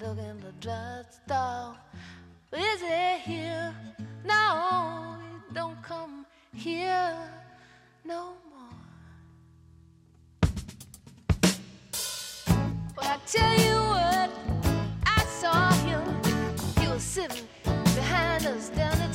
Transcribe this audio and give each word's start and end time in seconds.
look 0.00 0.18
in 0.18 0.40
the 0.40 0.52
drugstore. 0.60 1.74
Is 2.52 2.82
it 2.82 3.20
here? 3.20 3.74
No, 4.24 5.16
it 5.20 5.54
don't 5.54 5.82
come 5.82 6.24
here 6.54 7.16
no 8.04 8.34
more. 8.50 8.76
Well, 12.96 13.06
I 13.06 13.18
tell 13.26 13.58
you 13.58 13.76
what, 13.94 14.30
I 15.04 15.24
saw 15.24 15.72
him. 15.86 16.02
He 16.80 16.86
was 16.88 17.02
sitting 17.02 17.48
behind 17.94 18.46
us 18.46 18.68
down 18.70 18.96
the 18.98 19.07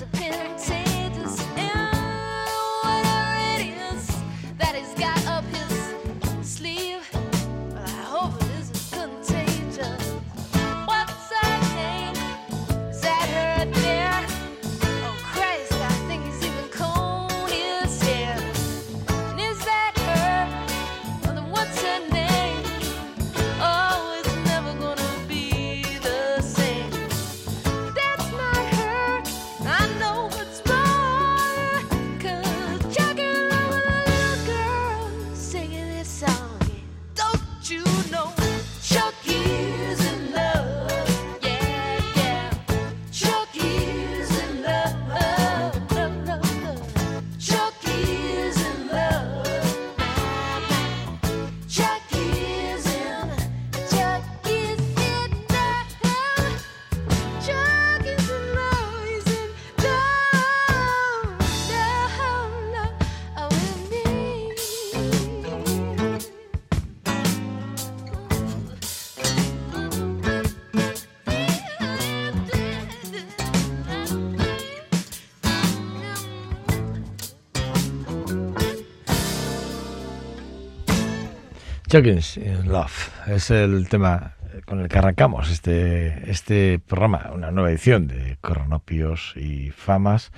Love 81.93 83.11
es 83.27 83.51
el 83.51 83.87
tema 83.87 84.33
con 84.65 84.79
el 84.79 84.87
que 84.87 84.97
arrancamos 84.97 85.51
este, 85.51 86.27
este 86.31 86.79
programa, 86.79 87.29
una 87.35 87.51
nueva 87.51 87.69
edición 87.69 88.07
de 88.07 88.39
Cronopios 88.41 89.35
y 89.35 89.69
Famas, 89.69 90.31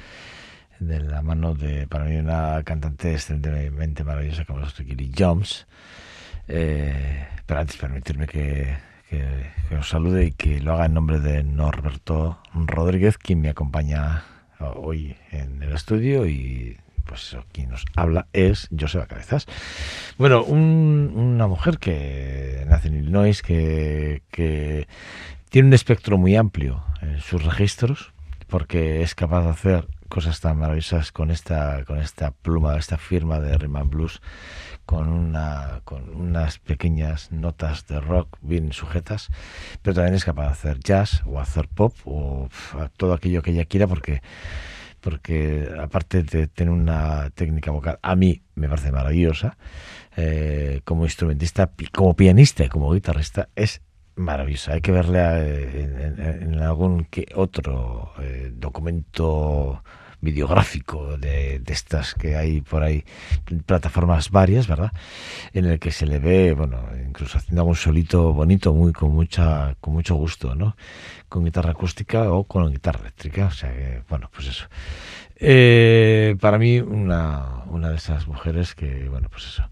de 0.81 0.99
la 0.99 1.21
mano 1.21 1.55
de, 1.55 1.87
para 1.87 2.03
mí, 2.03 2.17
una 2.17 2.61
cantante 2.63 3.13
excelentemente 3.13 4.03
maravillosa 4.03 4.43
como 4.43 4.65
es 4.65 4.73
Kili 4.73 5.13
Jones. 5.17 5.65
Eh, 6.49 7.25
pero 7.45 7.61
antes, 7.61 7.77
permitirme 7.77 8.27
que, 8.27 8.75
que, 9.09 9.77
os 9.77 9.87
salude 9.87 10.25
y 10.25 10.31
que 10.33 10.59
lo 10.59 10.73
haga 10.73 10.87
en 10.87 10.93
nombre 10.93 11.21
de 11.21 11.41
Norberto 11.45 12.37
Rodríguez, 12.53 13.17
quien 13.17 13.39
me 13.39 13.47
acompaña 13.47 14.25
hoy 14.59 15.15
en 15.31 15.63
el 15.63 15.71
estudio 15.71 16.25
y 16.25 16.77
pues 17.05 17.37
quien 17.51 17.69
nos 17.69 17.85
habla 17.95 18.27
es 18.33 18.69
Joseba 18.77 19.05
Cabezas. 19.05 19.45
Bueno, 20.17 20.43
una 20.43 21.47
mujer 21.47 21.77
que 21.77 22.65
nace 22.67 22.87
en 22.87 22.95
Illinois, 22.95 23.41
que, 23.41 24.87
tiene 25.49 25.67
un 25.69 25.73
espectro 25.73 26.17
muy 26.17 26.35
amplio 26.35 26.83
en 27.01 27.19
sus 27.21 27.43
registros, 27.43 28.13
porque 28.47 29.01
es 29.01 29.15
capaz 29.15 29.43
de 29.43 29.49
hacer 29.49 29.87
cosas 30.09 30.39
tan 30.39 30.59
maravillosas 30.59 31.11
con 31.11 31.31
esta 31.31 31.83
con 31.85 31.97
esta 31.97 32.31
pluma, 32.31 32.77
esta 32.77 32.97
firma 32.97 33.39
de 33.39 33.57
Rhythm 33.57 33.89
Blues, 33.89 34.21
con 34.85 35.09
una 35.09 35.81
con 35.83 36.09
unas 36.09 36.59
pequeñas 36.59 37.31
notas 37.31 37.87
de 37.87 37.99
rock 37.99 38.37
bien 38.41 38.71
sujetas, 38.73 39.29
pero 39.81 39.95
también 39.95 40.15
es 40.15 40.25
capaz 40.25 40.45
de 40.45 40.51
hacer 40.51 40.79
jazz 40.79 41.23
o 41.25 41.39
hacer 41.39 41.67
pop 41.67 41.95
o 42.05 42.49
todo 42.97 43.13
aquello 43.13 43.41
que 43.41 43.51
ella 43.51 43.65
quiera 43.65 43.87
porque 43.87 44.21
porque 45.05 45.69
aparte 45.79 46.23
de 46.23 46.47
tener 46.47 46.73
una 46.73 47.29
técnica 47.29 47.69
vocal, 47.69 47.99
a 48.01 48.15
mí 48.15 48.41
me 48.55 48.67
parece 48.67 48.91
maravillosa, 48.91 49.55
eh, 50.17 50.81
como 50.83 51.03
instrumentista, 51.03 51.69
como 51.93 52.15
pianista 52.15 52.65
y 52.65 52.69
como 52.69 52.91
guitarrista, 52.91 53.49
es 53.55 53.83
maravillosa. 54.15 54.73
Hay 54.73 54.81
que 54.81 54.91
verla 54.91 55.45
en, 55.45 56.59
algún 56.59 57.05
que 57.05 57.27
otro 57.35 58.13
eh, 58.19 58.51
documento 58.55 59.83
videográfico 60.25 61.17
de, 61.17 61.59
de, 61.59 61.73
estas 61.73 62.13
que 62.13 62.35
hay 62.35 62.59
por 62.59 62.83
ahí, 62.83 63.05
plataformas 63.65 64.29
varias, 64.29 64.67
¿verdad? 64.67 64.91
En 65.53 65.65
el 65.65 65.79
que 65.79 65.91
se 65.91 66.05
le 66.05 66.19
ve, 66.19 66.51
bueno, 66.53 66.89
incluso 67.07 67.37
haciendo 67.37 67.61
algún 67.61 67.75
solito 67.77 68.33
bonito, 68.33 68.73
muy 68.73 68.91
con 68.91 69.13
mucha, 69.13 69.75
con 69.79 69.93
mucho 69.93 70.15
gusto, 70.15 70.55
¿no? 70.55 70.75
Con 71.29 71.45
guitarra 71.45 71.71
acústica 71.71 72.31
o 72.31 72.43
con 72.43 72.69
guitarra 72.71 72.99
eléctrica, 73.01 73.45
o 73.45 73.51
sea 73.51 73.71
que, 73.71 74.03
bueno, 74.09 74.29
pues 74.33 74.47
eso. 74.47 74.65
Eh, 75.37 76.37
para 76.39 76.57
mí, 76.57 76.79
una, 76.79 77.63
una 77.67 77.89
de 77.89 77.97
esas 77.97 78.27
mujeres 78.27 78.73
que, 78.73 79.07
bueno, 79.09 79.29
pues 79.29 79.45
eso. 79.45 79.63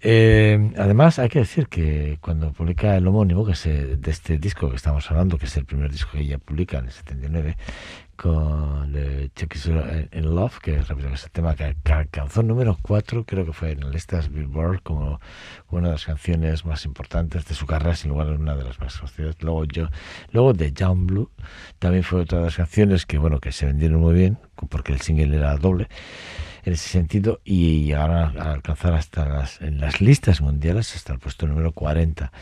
Eh, 0.00 0.72
además, 0.76 1.18
hay 1.18 1.28
que 1.28 1.38
decir 1.38 1.68
que 1.68 2.18
cuando 2.20 2.52
publica 2.52 2.96
el 2.96 3.06
homónimo, 3.06 3.44
que 3.44 3.52
es 3.52 3.64
de 3.64 4.10
este 4.10 4.38
disco 4.38 4.68
que 4.70 4.76
estamos 4.76 5.10
hablando, 5.10 5.38
que 5.38 5.46
es 5.46 5.56
el 5.56 5.64
primer 5.64 5.90
disco 5.90 6.12
que 6.12 6.20
ella 6.20 6.38
publica 6.38 6.78
en 6.78 6.86
el 6.86 6.92
79, 6.92 7.56
con 8.16 8.92
eh, 8.96 9.30
in 10.12 10.34
Love, 10.34 10.58
que 10.60 10.78
es 10.78 10.90
el 10.90 11.30
tema 11.30 11.54
que, 11.54 11.76
alcanzó 11.92 12.42
número 12.42 12.78
4, 12.82 13.24
creo 13.24 13.44
que 13.44 13.52
fue 13.52 13.72
en 13.72 13.90
listas 13.90 14.30
Billboard, 14.30 14.82
como 14.82 15.20
una 15.70 15.88
de 15.88 15.92
las 15.92 16.06
canciones 16.06 16.64
más 16.64 16.84
importantes 16.84 17.44
de 17.46 17.54
su 17.54 17.66
carrera, 17.66 17.94
sin 17.94 18.10
lugar 18.10 18.28
a 18.28 18.32
una 18.32 18.56
de 18.56 18.64
las 18.64 18.80
más 18.80 18.96
conocidas. 18.96 19.36
Luego, 19.40 19.64
yo, 19.66 19.88
luego 20.32 20.52
de 20.52 20.72
John 20.76 21.06
Blue, 21.06 21.30
también 21.78 22.02
fue 22.02 22.22
otra 22.22 22.38
de 22.38 22.44
las 22.46 22.56
canciones 22.56 23.06
que, 23.06 23.18
bueno, 23.18 23.38
que 23.38 23.52
se 23.52 23.66
vendieron 23.66 24.00
muy 24.00 24.14
bien, 24.14 24.38
porque 24.68 24.92
el 24.92 25.00
single 25.00 25.36
era 25.36 25.56
doble 25.56 25.88
en 26.64 26.72
ese 26.72 26.88
sentido 26.88 27.40
y 27.44 27.84
llegaron 27.84 28.38
a, 28.38 28.52
alcanzar 28.52 28.94
hasta 28.94 29.28
las, 29.28 29.60
en 29.60 29.80
las 29.80 30.00
listas 30.00 30.40
mundiales 30.40 30.94
hasta 30.96 31.12
el 31.12 31.20
puesto 31.20 31.46
número 31.46 31.72
40. 31.72 32.32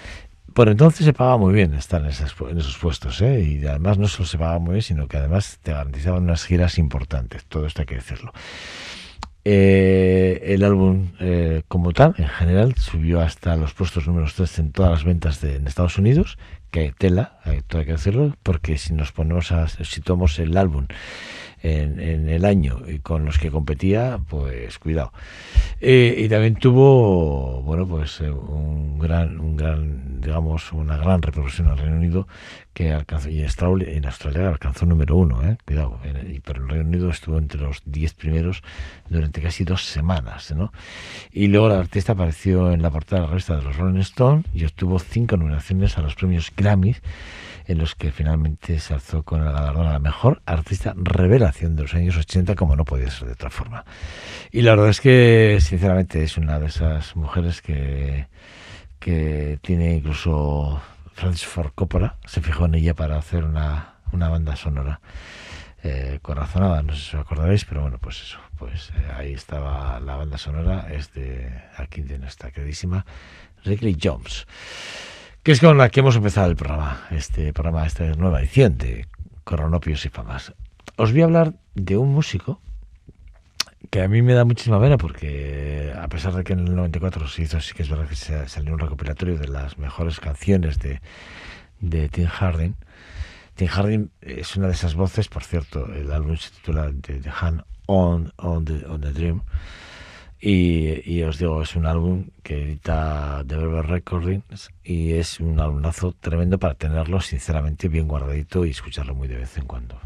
Por 0.52 0.68
entonces 0.68 1.04
se 1.04 1.12
pagaba 1.12 1.38
muy 1.38 1.52
bien 1.52 1.74
estar 1.74 2.00
en, 2.00 2.10
en 2.10 2.58
esos 2.58 2.78
puestos, 2.78 3.20
¿eh? 3.22 3.40
y 3.40 3.66
además 3.66 3.98
no 3.98 4.06
solo 4.06 4.26
se 4.26 4.38
pagaba 4.38 4.60
muy 4.60 4.74
bien, 4.74 4.82
sino 4.82 5.08
que 5.08 5.16
además 5.16 5.58
te 5.62 5.72
garantizaban 5.72 6.22
unas 6.22 6.44
giras 6.44 6.78
importantes, 6.78 7.44
todo 7.46 7.66
esto 7.66 7.82
hay 7.82 7.86
que 7.86 7.96
decirlo. 7.96 8.32
Eh, 9.46 10.40
el 10.54 10.64
álbum 10.64 11.10
eh, 11.20 11.62
como 11.68 11.92
tal, 11.92 12.14
en 12.16 12.28
general, 12.28 12.74
subió 12.76 13.20
hasta 13.20 13.56
los 13.56 13.74
puestos 13.74 14.06
números 14.06 14.34
3 14.34 14.58
en 14.60 14.72
todas 14.72 14.92
las 14.92 15.04
ventas 15.04 15.40
de, 15.40 15.56
en 15.56 15.66
Estados 15.66 15.98
Unidos, 15.98 16.38
que 16.70 16.94
tela, 16.96 17.38
hay 17.44 17.60
que 17.62 17.84
decirlo, 17.84 18.34
porque 18.42 18.78
si 18.78 18.94
nos 18.94 19.12
ponemos 19.12 19.52
a, 19.52 19.68
si 19.68 20.00
tomamos 20.00 20.38
el 20.38 20.56
álbum 20.56 20.86
en, 21.64 22.28
el 22.28 22.44
año 22.44 22.82
y 22.86 22.98
con 22.98 23.24
los 23.24 23.38
que 23.38 23.50
competía, 23.50 24.20
pues 24.28 24.78
cuidado. 24.78 25.12
Eh, 25.80 26.14
y 26.18 26.28
también 26.28 26.56
tuvo, 26.56 27.62
bueno, 27.62 27.86
pues 27.86 28.20
eh, 28.20 28.30
un 28.30 28.98
gran, 28.98 29.40
un 29.40 29.56
gran, 29.56 30.20
digamos, 30.20 30.72
una 30.72 30.96
gran 30.98 31.22
repercusión 31.22 31.68
en 31.68 31.72
el 31.72 31.78
Reino 31.78 31.96
Unido 31.96 32.28
que 32.74 32.92
alcanzó, 32.92 33.30
y 33.30 33.38
en 33.40 33.44
Australia, 34.06 34.40
en 34.42 34.46
alcanzó 34.46 34.84
número 34.84 35.16
uno, 35.16 35.42
eh, 35.42 35.56
cuidado, 35.64 36.00
pero 36.44 36.62
el 36.62 36.68
Reino 36.68 36.88
Unido 36.88 37.10
estuvo 37.10 37.38
entre 37.38 37.60
los 37.60 37.82
diez 37.86 38.14
primeros 38.14 38.62
durante 39.08 39.40
casi 39.40 39.64
dos 39.64 39.84
semanas, 39.84 40.52
¿no? 40.54 40.72
Y 41.32 41.46
luego 41.46 41.68
la 41.68 41.78
artista 41.78 42.12
apareció 42.12 42.72
en 42.72 42.82
la 42.82 42.90
portada 42.90 43.22
de 43.22 43.26
la 43.26 43.30
revista 43.30 43.56
de 43.56 43.62
los 43.62 43.76
Rolling 43.76 44.00
Stones 44.00 44.44
y 44.52 44.64
obtuvo 44.64 44.98
cinco 44.98 45.36
nominaciones 45.36 45.96
a 45.96 46.02
los 46.02 46.14
premios 46.14 46.52
Grammy 46.54 46.96
en 47.66 47.78
los 47.78 47.94
que 47.94 48.12
finalmente 48.12 48.78
se 48.78 48.94
alzó 48.94 49.22
con 49.22 49.40
el 49.40 49.52
galardón 49.52 49.86
a 49.86 49.92
la 49.92 49.98
mejor 49.98 50.42
artista 50.46 50.94
revelación 50.96 51.76
de 51.76 51.82
los 51.82 51.94
años 51.94 52.16
80, 52.16 52.54
como 52.54 52.76
no 52.76 52.84
podía 52.84 53.10
ser 53.10 53.28
de 53.28 53.32
otra 53.32 53.50
forma. 53.50 53.84
Y 54.50 54.62
la 54.62 54.72
verdad 54.72 54.90
es 54.90 55.00
que, 55.00 55.58
sinceramente, 55.60 56.22
es 56.22 56.36
una 56.36 56.58
de 56.58 56.66
esas 56.66 57.16
mujeres 57.16 57.62
que, 57.62 58.26
que 58.98 59.58
tiene 59.62 59.94
incluso 59.94 60.80
Francis 61.14 61.46
Ford 61.46 61.72
Coppola, 61.74 62.16
se 62.26 62.40
fijó 62.40 62.66
en 62.66 62.74
ella 62.74 62.94
para 62.94 63.16
hacer 63.16 63.44
una, 63.44 63.94
una 64.12 64.28
banda 64.28 64.56
sonora. 64.56 65.00
Eh, 65.86 66.18
corazonada, 66.22 66.82
no 66.82 66.94
sé 66.94 67.10
si 67.10 67.16
os 67.16 67.22
acordaréis, 67.22 67.66
pero 67.66 67.82
bueno, 67.82 67.98
pues 67.98 68.22
eso, 68.22 68.38
pues 68.56 68.90
eh, 68.96 69.12
ahí 69.18 69.34
estaba 69.34 70.00
la 70.00 70.16
banda 70.16 70.38
sonora, 70.38 70.88
es 70.90 71.12
de 71.12 71.52
aquí 71.76 72.00
de 72.00 72.18
nuestra 72.18 72.50
queridísima 72.50 73.04
Wrigley 73.66 73.94
Jones 74.02 74.46
que 75.44 75.52
es 75.52 75.60
con 75.60 75.76
la 75.76 75.90
que 75.90 76.00
hemos 76.00 76.16
empezado 76.16 76.48
el 76.48 76.56
programa, 76.56 77.06
este 77.10 77.52
programa, 77.52 77.86
esta 77.86 78.06
nueva 78.14 78.40
edición 78.40 78.78
de 78.78 79.06
Coronopios 79.44 80.06
y 80.06 80.08
Famas. 80.08 80.54
Os 80.96 81.12
voy 81.12 81.20
a 81.20 81.24
hablar 81.24 81.52
de 81.74 81.98
un 81.98 82.14
músico 82.14 82.62
que 83.90 84.00
a 84.00 84.08
mí 84.08 84.22
me 84.22 84.32
da 84.32 84.46
muchísima 84.46 84.80
pena 84.80 84.96
porque 84.96 85.92
a 86.00 86.08
pesar 86.08 86.32
de 86.32 86.44
que 86.44 86.54
en 86.54 86.60
el 86.60 86.74
94 86.74 87.28
se 87.28 87.42
hizo, 87.42 87.60
sí 87.60 87.74
que 87.74 87.82
es 87.82 87.90
verdad 87.90 88.08
que 88.08 88.16
salió 88.16 88.72
un 88.72 88.78
recopilatorio 88.78 89.36
de 89.36 89.48
las 89.48 89.76
mejores 89.76 90.18
canciones 90.18 90.78
de, 90.78 91.02
de 91.78 92.08
Tim 92.08 92.26
Harding. 92.26 92.74
Tim 93.54 93.68
Harding 93.68 94.10
es 94.22 94.56
una 94.56 94.68
de 94.68 94.72
esas 94.72 94.94
voces, 94.94 95.28
por 95.28 95.44
cierto, 95.44 95.92
el 95.92 96.10
álbum 96.10 96.38
se 96.38 96.52
titula 96.52 96.90
The, 97.02 97.20
Hand 97.28 97.64
on, 97.84 98.32
on, 98.36 98.64
the, 98.64 98.86
on 98.86 99.02
the 99.02 99.12
Dream. 99.12 99.42
Y, 100.46 101.22
os 101.22 101.38
digo, 101.38 101.62
es 101.62 101.74
un 101.74 101.86
álbum 101.86 102.26
que 102.42 102.64
edita 102.64 103.42
The 103.46 103.56
Berber 103.56 103.86
Recordings 103.86 104.68
y 104.82 105.14
es 105.14 105.40
un 105.40 105.58
álbumazo 105.58 106.12
tremendo 106.12 106.58
para 106.58 106.74
tenerlo 106.74 107.22
sinceramente 107.22 107.88
bien 107.88 108.06
guardadito 108.06 108.66
y 108.66 108.70
escucharlo 108.70 109.14
muy 109.14 109.26
de 109.26 109.38
vez 109.38 109.56
en 109.56 109.64
cuando. 109.64 109.98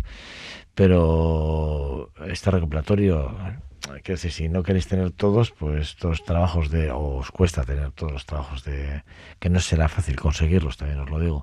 Pero 0.76 2.12
este 2.28 2.52
recopilatorio, 2.52 3.36
quiero 3.80 4.14
decir, 4.14 4.30
si 4.30 4.48
no 4.48 4.62
queréis 4.62 4.86
tener 4.86 5.10
todos, 5.10 5.50
pues 5.50 5.96
todos 5.96 6.22
trabajos 6.22 6.70
de, 6.70 6.92
o 6.92 7.16
os 7.16 7.32
cuesta 7.32 7.64
tener 7.64 7.90
todos 7.90 8.12
los 8.12 8.24
trabajos 8.24 8.62
de, 8.62 9.02
que 9.40 9.50
no 9.50 9.58
será 9.58 9.88
fácil 9.88 10.14
conseguirlos, 10.14 10.76
también 10.76 11.00
os 11.00 11.10
lo 11.10 11.18
digo, 11.18 11.42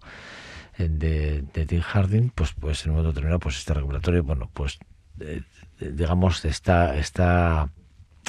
eh, 0.77 0.87
de, 0.89 1.41
de 1.41 1.65
Tim 1.65 1.81
Harding, 1.81 2.29
pues, 2.29 2.53
pues 2.53 2.85
en 2.85 2.91
un 2.91 2.95
momento 2.95 3.11
determinado, 3.11 3.39
pues 3.39 3.57
este 3.57 3.73
recopilatorio, 3.73 4.23
bueno, 4.23 4.49
pues 4.53 4.79
eh, 5.19 5.41
digamos, 5.81 6.45
está, 6.45 6.95
está 6.95 7.69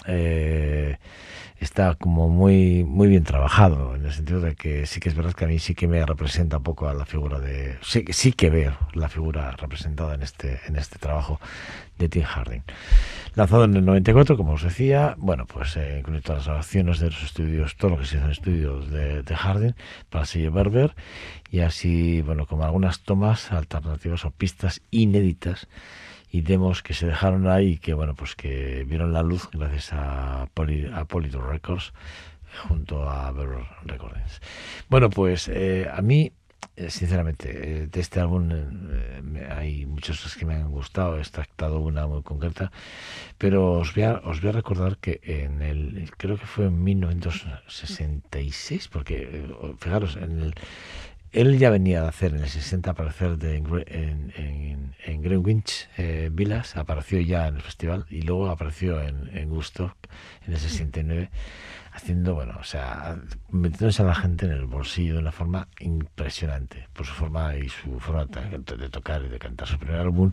eh, 0.07 0.99
está 1.59 1.95
como 1.95 2.29
muy 2.29 2.85
muy 2.85 3.09
bien 3.09 3.25
trabajado 3.25 3.97
en 3.97 4.05
el 4.05 4.13
sentido 4.13 4.41
de 4.41 4.55
que 4.55 4.87
sí 4.87 5.01
que 5.01 5.09
es 5.09 5.15
verdad 5.15 5.33
que 5.33 5.47
a 5.47 5.49
mí 5.49 5.59
sí 5.59 5.75
que 5.75 5.89
me 5.89 6.05
representa 6.05 6.59
un 6.59 6.63
poco 6.63 6.89
a 6.89 6.95
la 6.95 7.07
figura 7.07 7.39
de 7.39 7.79
sí, 7.81 8.05
sí 8.11 8.33
que 8.33 8.51
veo 8.51 8.77
la 8.93 9.09
figura 9.09 9.51
representada 9.53 10.15
en 10.15 10.23
este 10.23 10.61
en 10.67 10.77
este 10.77 10.99
trabajo 10.99 11.41
de 11.99 12.11
Tim 12.11 12.25
Harding. 12.25 12.63
Lanzado 13.35 13.65
en 13.65 13.75
el 13.77 13.85
94 13.85 14.37
como 14.37 14.53
os 14.53 14.63
decía 14.63 15.15
bueno 15.19 15.47
pues 15.47 15.77
eh, 15.77 15.97
incluye 16.01 16.21
todas 16.21 16.41
las 16.41 16.47
grabaciones 16.47 17.01
de 17.01 17.07
los 17.07 17.23
estudios 17.23 17.77
todo 17.77 17.93
lo 17.93 17.99
que 17.99 18.05
se 18.05 18.17
hizo 18.17 18.27
en 18.27 18.33
estudios 18.33 18.91
de, 18.91 19.23
de 19.23 19.37
Harding 19.37 19.75
para 20.11 20.23
el 20.23 20.29
sello 20.29 20.53
Berber 20.53 20.95
y 21.51 21.61
así 21.61 22.21
bueno 22.21 22.47
como 22.47 22.65
algunas 22.65 23.01
tomas 23.01 23.51
alternativas 23.51 24.25
o 24.27 24.31
pistas 24.31 24.83
inéditas 24.91 25.69
y 26.31 26.43
demos 26.43 26.83
que 26.83 26.95
se 26.95 27.07
dejaron 27.07 27.49
ahí 27.49 27.79
que 27.79 27.95
bueno 27.95 28.15
pues 28.15 28.35
que 28.35 28.85
vieron 28.85 29.13
la 29.13 29.23
luz 29.23 29.49
gracias 29.53 29.93
a, 29.93 30.49
Poly, 30.55 30.87
a 30.87 31.07
Records 31.41 31.93
junto 32.69 33.09
a 33.09 33.31
Berber 33.33 33.65
Recordings. 33.85 34.41
Bueno 34.89 35.11
pues 35.11 35.49
eh, 35.49 35.89
a 35.93 36.01
mí 36.03 36.33
eh, 36.77 36.91
sinceramente 36.91 37.51
eh, 37.51 37.87
de 37.87 38.01
este 38.01 38.21
álbum 38.21 38.51
hay 39.51 39.87
muchas 39.87 40.37
que 40.37 40.45
me 40.45 40.55
han 40.55 40.71
gustado 40.71 41.17
he 41.17 41.21
extractado 41.21 41.81
una 41.81 42.07
muy 42.07 42.23
concreta 42.23 42.71
pero 43.39 43.73
os 43.73 43.95
voy 43.95 44.05
a, 44.05 44.21
os 44.25 44.41
voy 44.41 44.51
a 44.51 44.53
recordar 44.53 44.99
que 44.99 45.21
en 45.23 45.63
el 45.63 46.11
creo 46.17 46.39
que 46.39 46.47
fue 46.47 46.67
en 46.67 46.83
1966 46.83 48.89
porque 48.89 49.47
fijaros 49.79 50.17
en 50.17 50.41
el 50.41 50.55
él 51.37 51.59
ya 51.59 51.69
venía 51.71 52.03
a 52.03 52.09
hacer 52.09 52.35
en 52.35 52.43
el 52.43 52.49
60 52.49 52.91
aparecer 52.91 53.37
de, 53.37 53.57
en, 53.57 54.33
en, 54.37 54.95
en 55.05 55.23
Greenwich 55.23 55.89
eh, 55.99 56.31
Villas, 56.33 56.77
apareció 56.77 57.21
ya 57.21 57.47
en 57.47 57.57
el 57.57 57.63
festival 57.63 58.07
y 58.09 58.23
luego 58.23 58.49
apareció 58.49 59.03
en, 59.03 59.29
en 59.37 59.51
Gusto 59.51 59.95
en 60.47 60.55
el 60.55 60.59
69 60.59 61.31
haciendo, 61.97 62.35
bueno, 62.35 62.57
o 62.61 62.65
sea, 62.65 63.17
metiéndose 63.51 64.03
a 64.03 64.05
la 64.05 64.15
gente 64.15 64.45
en 64.45 64.53
el 64.53 64.67
bolsillo 64.67 65.15
de 65.15 65.21
una 65.21 65.33
forma 65.33 65.69
impresionante, 65.81 66.89
por 66.93 67.07
su 67.07 67.15
forma 67.15 67.57
y 67.57 67.71
su 67.71 67.99
forma 68.01 68.27
de, 68.27 68.89
tocar 68.91 69.23
y 69.25 69.29
de 69.29 69.39
cantar. 69.39 69.67
Su 69.67 69.79
primer 69.79 70.01
álbum 70.01 70.31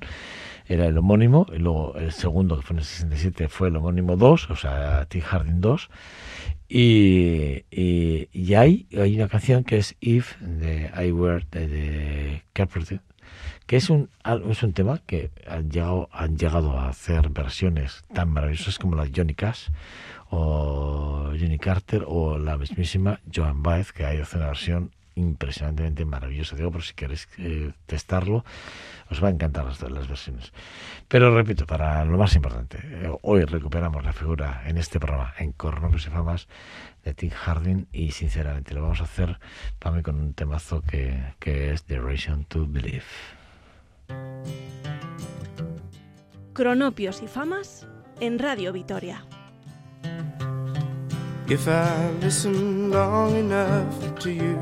era 0.65 0.86
el 0.88 0.98
homónimo, 0.98 1.45
y 1.53 1.60
luego 1.60 1.95
el 1.95 2.12
segundo, 2.12 2.57
que 2.57 2.63
fue 2.63 2.74
en 2.74 2.79
el 2.79 2.86
67, 2.86 3.48
fue 3.48 3.69
el 3.69 3.77
homónimo 3.77 4.17
2, 4.17 4.50
o 4.50 4.55
sea, 4.57 5.05
Tim 5.05 5.22
Harding 5.22 5.62
2, 5.62 5.89
y, 6.75 7.65
y, 7.70 8.56
hay, 8.56 8.88
hay 8.98 9.15
una 9.15 9.27
canción 9.27 9.63
que 9.63 9.77
es 9.77 9.96
If 10.00 10.42
de 10.42 10.89
I 10.98 11.12
Wear 11.12 11.46
de, 11.51 11.68
de 11.68 12.44
Carpenter, 12.51 13.00
que 13.68 13.75
es 13.75 13.92
un, 13.92 14.10
es 14.50 14.63
un 14.63 14.74
tema 14.74 15.00
que 15.06 15.30
han 15.48 15.70
llegado, 15.70 16.10
han 16.12 16.36
llegado 16.36 16.80
a 16.80 16.89
hacer 16.89 17.30
versiones 17.30 18.03
tan 18.12 18.32
maravillosas 18.32 18.80
como 18.80 18.96
la 18.96 19.08
Johnny 19.15 19.36
Cash 19.36 19.70
o 20.32 21.32
Johnny 21.39 21.60
Carter 21.60 22.06
o 22.08 22.39
la 22.39 22.58
mismísima 22.58 23.22
Joan 23.32 23.62
Baez, 23.62 23.92
que 23.92 24.06
hay 24.06 24.24
una 24.34 24.48
versión 24.48 24.89
impresionantemente 25.15 26.05
maravillosa. 26.05 26.55
Digo, 26.55 26.72
por 26.72 26.84
si 26.84 26.93
queréis 26.93 27.27
eh, 27.38 27.72
testarlo, 27.86 28.43
os 29.10 29.24
va 29.24 29.27
a 29.27 29.32
encantar 29.32 29.65
las, 29.65 29.82
las 29.82 30.08
versiones. 30.08 30.51
Pero 31.08 31.36
repito, 31.36 31.65
para 31.65 32.03
lo 32.05 32.17
más 32.17 32.36
importante, 32.36 32.79
eh, 32.84 33.12
hoy 33.22 33.46
recuperamos 33.46 34.03
la 34.03 34.13
figura 34.13 34.63
en 34.65 34.77
este 34.77 35.00
programa, 35.00 35.34
en 35.38 35.51
Coronavirus 35.51 36.08
y 36.08 36.10
Famas, 36.10 36.48
de 37.03 37.13
Tim 37.13 37.32
Harding, 37.32 37.88
y 37.91 38.12
sinceramente 38.12 38.74
lo 38.74 38.82
vamos 38.82 39.01
a 39.01 39.03
hacer 39.03 39.39
para 39.79 39.96
mí 39.96 40.01
con 40.01 40.20
un 40.20 40.34
temazo 40.34 40.82
que, 40.82 41.34
que 41.39 41.72
es 41.72 41.84
The 41.84 42.00
Reason 42.00 42.46
to 42.46 42.65
Believe. 42.67 43.03
Cronopios 46.53 47.22
y 47.22 47.27
Famas 47.27 47.88
en 48.20 48.39
Radio 48.39 48.72
Vitoria. 48.72 49.25
If 51.50 51.67
I 51.67 52.10
listened 52.22 52.91
long 52.91 53.36
enough 53.36 54.17
to 54.20 54.32
you, 54.32 54.58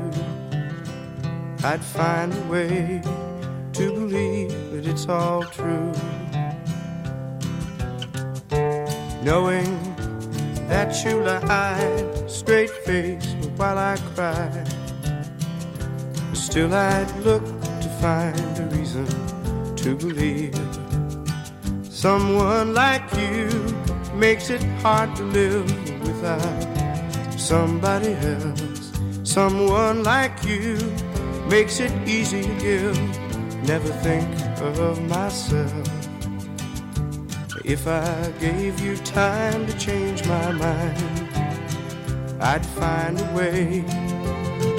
I'd 1.64 1.84
find 1.84 2.32
a 2.34 2.40
way 2.50 3.02
to 3.72 3.92
believe 3.92 4.50
that 4.72 4.86
it's 4.86 5.08
all 5.08 5.42
true. 5.44 5.92
knowing 9.22 9.78
that 10.66 11.04
you 11.04 11.22
lied 11.22 12.30
straight 12.30 12.70
faced 12.84 13.36
while 13.56 13.78
I 13.78 13.96
cried. 14.14 14.68
Still, 16.32 16.74
I'd 16.74 17.10
look 17.18 17.44
to 17.44 17.88
find 18.00 18.58
a 18.58 18.66
reason 18.76 19.06
to 19.76 19.94
believe 19.94 20.58
someone 21.88 22.74
like 22.74 23.04
you 23.14 23.48
makes 24.14 24.50
it 24.50 24.62
hard 24.82 25.14
to 25.16 25.22
live 25.22 25.66
without 26.00 27.38
somebody 27.38 28.14
else. 28.14 28.92
Someone 29.22 30.02
like 30.02 30.44
you 30.44 30.78
makes 31.52 31.80
it 31.80 31.92
easy 32.08 32.40
to 32.40 32.54
give. 32.60 32.98
Never 33.68 33.92
think 34.00 34.26
of 34.62 34.98
myself. 35.06 35.86
If 37.62 37.86
I 37.86 38.32
gave 38.40 38.80
you 38.80 38.96
time 38.96 39.66
to 39.66 39.78
change 39.78 40.26
my 40.26 40.50
mind, 40.52 41.28
I'd 42.40 42.64
find 42.64 43.20
a 43.20 43.30
way 43.34 43.84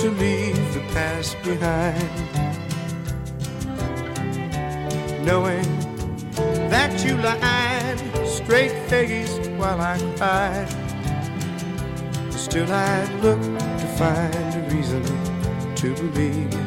to 0.01 0.09
leave 0.23 0.73
the 0.73 0.83
past 0.95 1.37
behind. 1.43 2.09
Knowing 5.23 5.69
that 6.73 7.05
you 7.05 7.15
lied 7.17 7.99
straight 8.27 8.75
faced 8.89 9.45
while 9.61 9.79
I 9.79 9.99
cried, 10.17 10.69
still 12.31 12.71
I'd 12.73 13.11
look 13.21 13.41
to 13.81 13.87
find 13.99 14.55
a 14.55 14.75
reason 14.75 15.03
to 15.75 15.93
believe. 15.95 16.62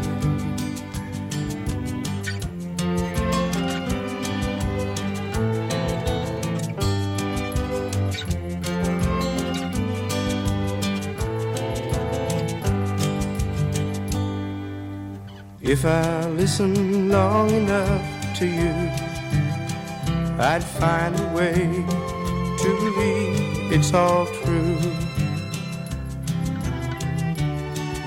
If 15.69 15.85
I 15.85 16.29
listened 16.29 17.11
long 17.11 17.51
enough 17.51 18.39
to 18.39 18.47
you, 18.47 18.71
I'd 20.39 20.63
find 20.63 21.19
a 21.19 21.29
way 21.35 21.55
to 22.63 22.69
believe 22.85 23.73
it's 23.73 23.93
all 23.93 24.27
true. 24.27 24.79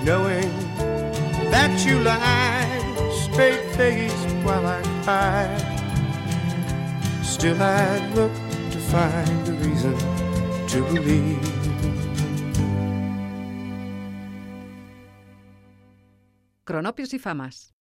Knowing 0.05 0.49
that 1.51 1.85
you 1.85 1.99
lie 1.99 2.79
straight 3.23 3.65
faced 3.75 4.29
while 4.45 4.65
I 4.65 4.81
cried, 5.03 5.59
still 7.25 7.61
I'd 7.61 8.09
look 8.15 8.31
to 8.71 8.79
find 8.87 9.47
a 9.49 9.51
reason 9.51 9.97
to 10.69 10.81
believe. 10.93 11.58
Cronopios 16.69 17.15
y 17.15 17.17
famas. 17.17 17.73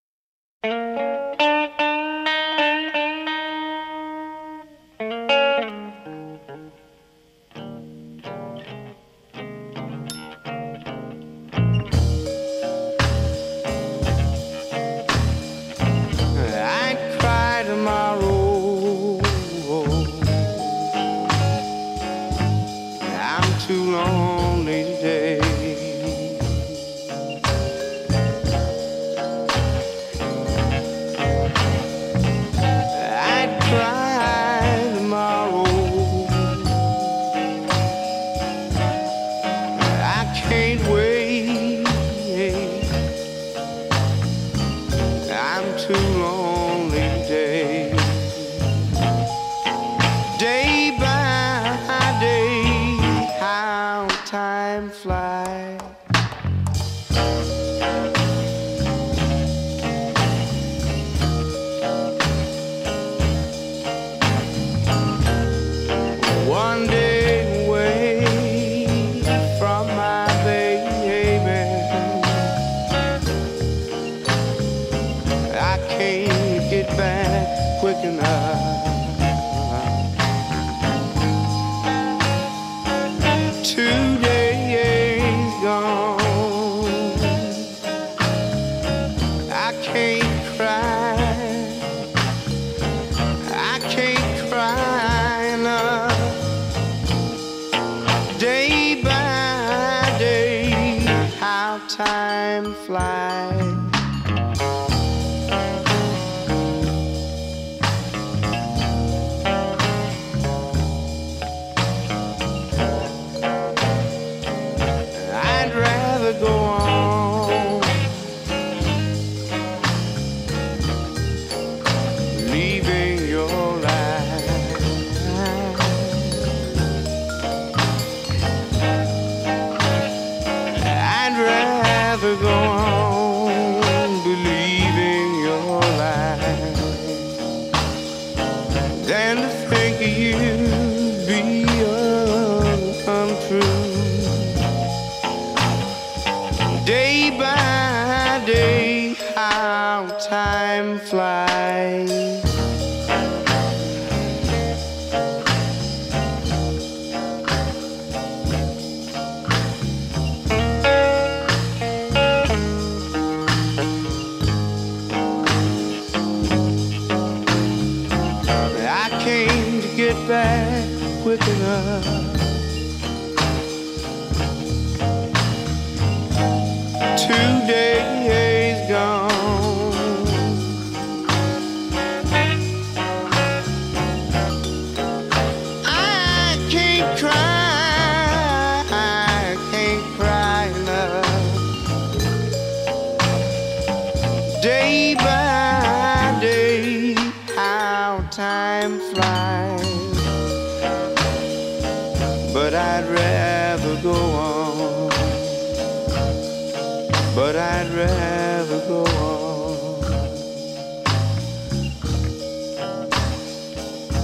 But 207.38 207.54
I'd 207.54 207.88
rather 207.94 208.80
go 208.88 209.04
on. 209.04 210.00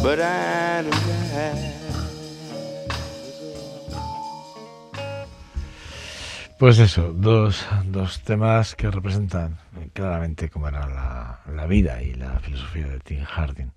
But 0.03 0.19
I'd 0.19 0.85
rather. 0.85 1.75
Pues 6.59 6.81
eso, 6.81 7.13
dos, 7.13 7.65
dos 7.85 8.21
temas 8.23 8.75
que 8.75 8.91
representan 8.91 9.59
claramente 9.93 10.51
cómo 10.51 10.67
era 10.67 10.89
la, 10.89 11.41
la 11.55 11.67
vida 11.67 12.03
y 12.03 12.15
la 12.15 12.41
filosofía 12.41 12.89
de 12.89 12.99
Tim 12.99 13.23
Harding. 13.23 13.71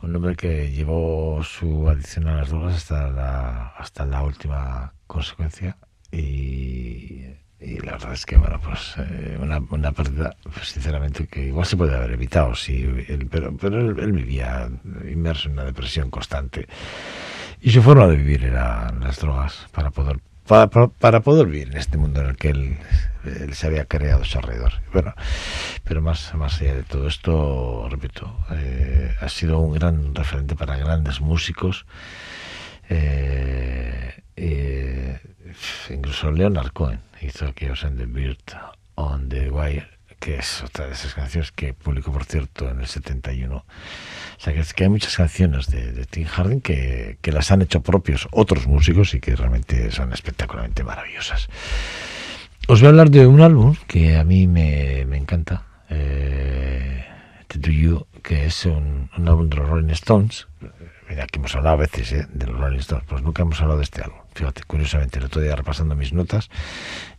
Un 0.00 0.16
hombre 0.16 0.36
que 0.36 0.70
llevó 0.70 1.44
su 1.44 1.86
adicción 1.86 2.28
a 2.28 2.36
las 2.36 2.48
drogas 2.48 2.76
hasta 2.76 3.10
la, 3.10 3.66
hasta 3.76 4.06
la 4.06 4.22
última 4.22 4.94
consecuencia 5.06 5.76
y, 6.10 7.43
y 7.60 7.78
la 7.80 7.92
verdad 7.92 8.12
es 8.12 8.26
que, 8.26 8.36
bueno, 8.36 8.60
pues 8.62 8.94
eh, 8.98 9.38
una, 9.40 9.58
una 9.70 9.92
pérdida, 9.92 10.36
pues, 10.42 10.68
sinceramente, 10.68 11.26
que 11.26 11.46
igual 11.46 11.66
se 11.66 11.76
puede 11.76 11.96
haber 11.96 12.12
evitado, 12.12 12.54
sí, 12.54 12.82
él- 13.08 13.28
pero, 13.30 13.56
pero 13.56 13.80
él, 13.80 13.98
él 13.98 14.12
vivía 14.12 14.68
inmerso 15.10 15.48
en 15.48 15.54
una 15.54 15.64
depresión 15.64 16.10
constante 16.10 16.66
y 17.60 17.70
su 17.70 17.82
forma 17.82 18.06
de 18.06 18.16
vivir 18.16 18.44
era 18.44 18.92
las 19.00 19.18
drogas 19.20 19.66
para 19.72 19.90
poder 19.90 20.18
para- 20.46 20.68
para 20.68 21.20
poder 21.20 21.46
vivir 21.46 21.68
en 21.70 21.78
este 21.78 21.96
mundo 21.96 22.20
en 22.20 22.26
el 22.26 22.36
que 22.36 22.50
él, 22.50 22.76
él 23.24 23.54
se 23.54 23.66
había 23.66 23.86
creado 23.86 24.20
a 24.22 24.24
su 24.26 24.36
alrededor. 24.36 24.74
Bueno, 24.92 25.14
pero 25.84 26.02
más, 26.02 26.34
más 26.34 26.60
allá 26.60 26.74
de 26.74 26.82
todo 26.82 27.08
esto, 27.08 27.88
repito, 27.90 28.36
eh, 28.50 29.14
ha 29.22 29.28
sido 29.30 29.58
un 29.60 29.72
gran 29.72 30.14
referente 30.14 30.54
para 30.54 30.76
grandes 30.76 31.22
músicos. 31.22 31.86
Eh, 32.88 34.14
incluso 35.90 36.30
Leonard 36.30 36.72
Cohen 36.72 37.00
hizo 37.20 37.46
aquellos 37.46 37.84
en 37.84 37.96
The 37.96 38.06
Bird 38.06 38.38
on 38.96 39.28
the 39.28 39.50
Wire, 39.50 39.88
que 40.18 40.36
es 40.36 40.62
otra 40.62 40.86
de 40.86 40.92
esas 40.92 41.14
canciones 41.14 41.52
que 41.52 41.74
publicó, 41.74 42.12
por 42.12 42.24
cierto, 42.24 42.68
en 42.70 42.80
el 42.80 42.86
71. 42.86 43.56
O 43.56 43.64
sea, 44.38 44.52
que, 44.52 44.84
hay 44.84 44.90
muchas 44.90 45.16
canciones 45.16 45.68
de, 45.68 46.06
Tim 46.06 46.26
Harding 46.26 46.60
que, 46.60 47.18
que 47.20 47.32
las 47.32 47.50
han 47.50 47.62
hecho 47.62 47.82
propios 47.82 48.28
otros 48.30 48.66
músicos 48.66 49.14
y 49.14 49.20
que 49.20 49.36
realmente 49.36 49.90
son 49.90 50.12
espectacularmente 50.12 50.82
maravillosas. 50.82 51.48
Os 52.66 52.80
voy 52.80 52.86
a 52.86 52.90
hablar 52.90 53.10
de 53.10 53.26
un 53.26 53.40
álbum 53.42 53.76
que 53.86 54.16
a 54.16 54.24
mí 54.24 54.46
me, 54.46 55.04
me 55.06 55.18
encanta, 55.18 55.64
eh, 55.90 57.04
The 57.48 57.58
Do 57.58 57.70
You, 57.70 58.06
que 58.22 58.46
es 58.46 58.64
un, 58.64 59.10
un 59.16 59.28
álbum 59.28 59.50
de 59.50 59.56
los 59.56 59.68
Rolling 59.68 59.90
Stones. 59.90 60.46
Que 61.06 61.38
hemos 61.38 61.54
hablado 61.54 61.76
a 61.76 61.78
veces 61.80 62.12
eh, 62.12 62.26
de 62.32 62.46
los 62.46 62.58
Rolling 62.58 62.78
Stones, 62.78 63.04
pues 63.08 63.22
nunca 63.22 63.42
hemos 63.42 63.60
hablado 63.60 63.78
de 63.78 63.84
este 63.84 64.02
álbum. 64.02 64.18
Fíjate, 64.34 64.62
curiosamente, 64.66 65.18
el 65.18 65.26
otro 65.26 65.40
día 65.42 65.54
repasando 65.54 65.94
mis 65.94 66.12
notas, 66.12 66.48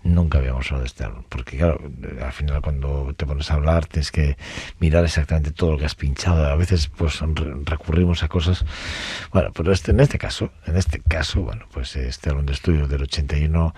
nunca 0.04 0.40
habíamos 0.40 0.66
hablado 0.68 0.82
de 0.82 0.88
este 0.88 1.04
álbum. 1.06 1.24
Porque, 1.30 1.58
claro, 1.58 1.80
al 2.24 2.32
final 2.34 2.62
cuando 2.62 3.14
te 3.16 3.26
pones 3.26 3.50
a 3.52 3.54
hablar 3.54 3.86
tienes 3.86 4.12
que 4.12 4.38
mirar 4.80 5.06
exactamente 5.06 5.52
todo 5.52 5.74
lo 5.74 5.78
que 5.78 5.86
has 5.86 5.96
pinchado. 5.96 6.46
A 6.48 6.56
veces, 6.56 6.88
pues 6.88 7.20
re- 7.22 7.54
recurrimos 7.64 8.24
a 8.24 8.28
cosas. 8.28 8.66
Bueno, 9.32 9.52
pero 9.54 9.72
este, 9.72 9.92
en 9.92 10.00
este 10.00 10.18
caso, 10.18 10.52
en 10.66 10.76
este 10.78 11.00
caso, 11.02 11.42
bueno, 11.44 11.66
pues 11.72 11.96
este 11.96 12.30
álbum 12.32 12.46
de 12.46 12.54
estudio 12.54 12.88
del 12.88 13.04
81 13.04 13.74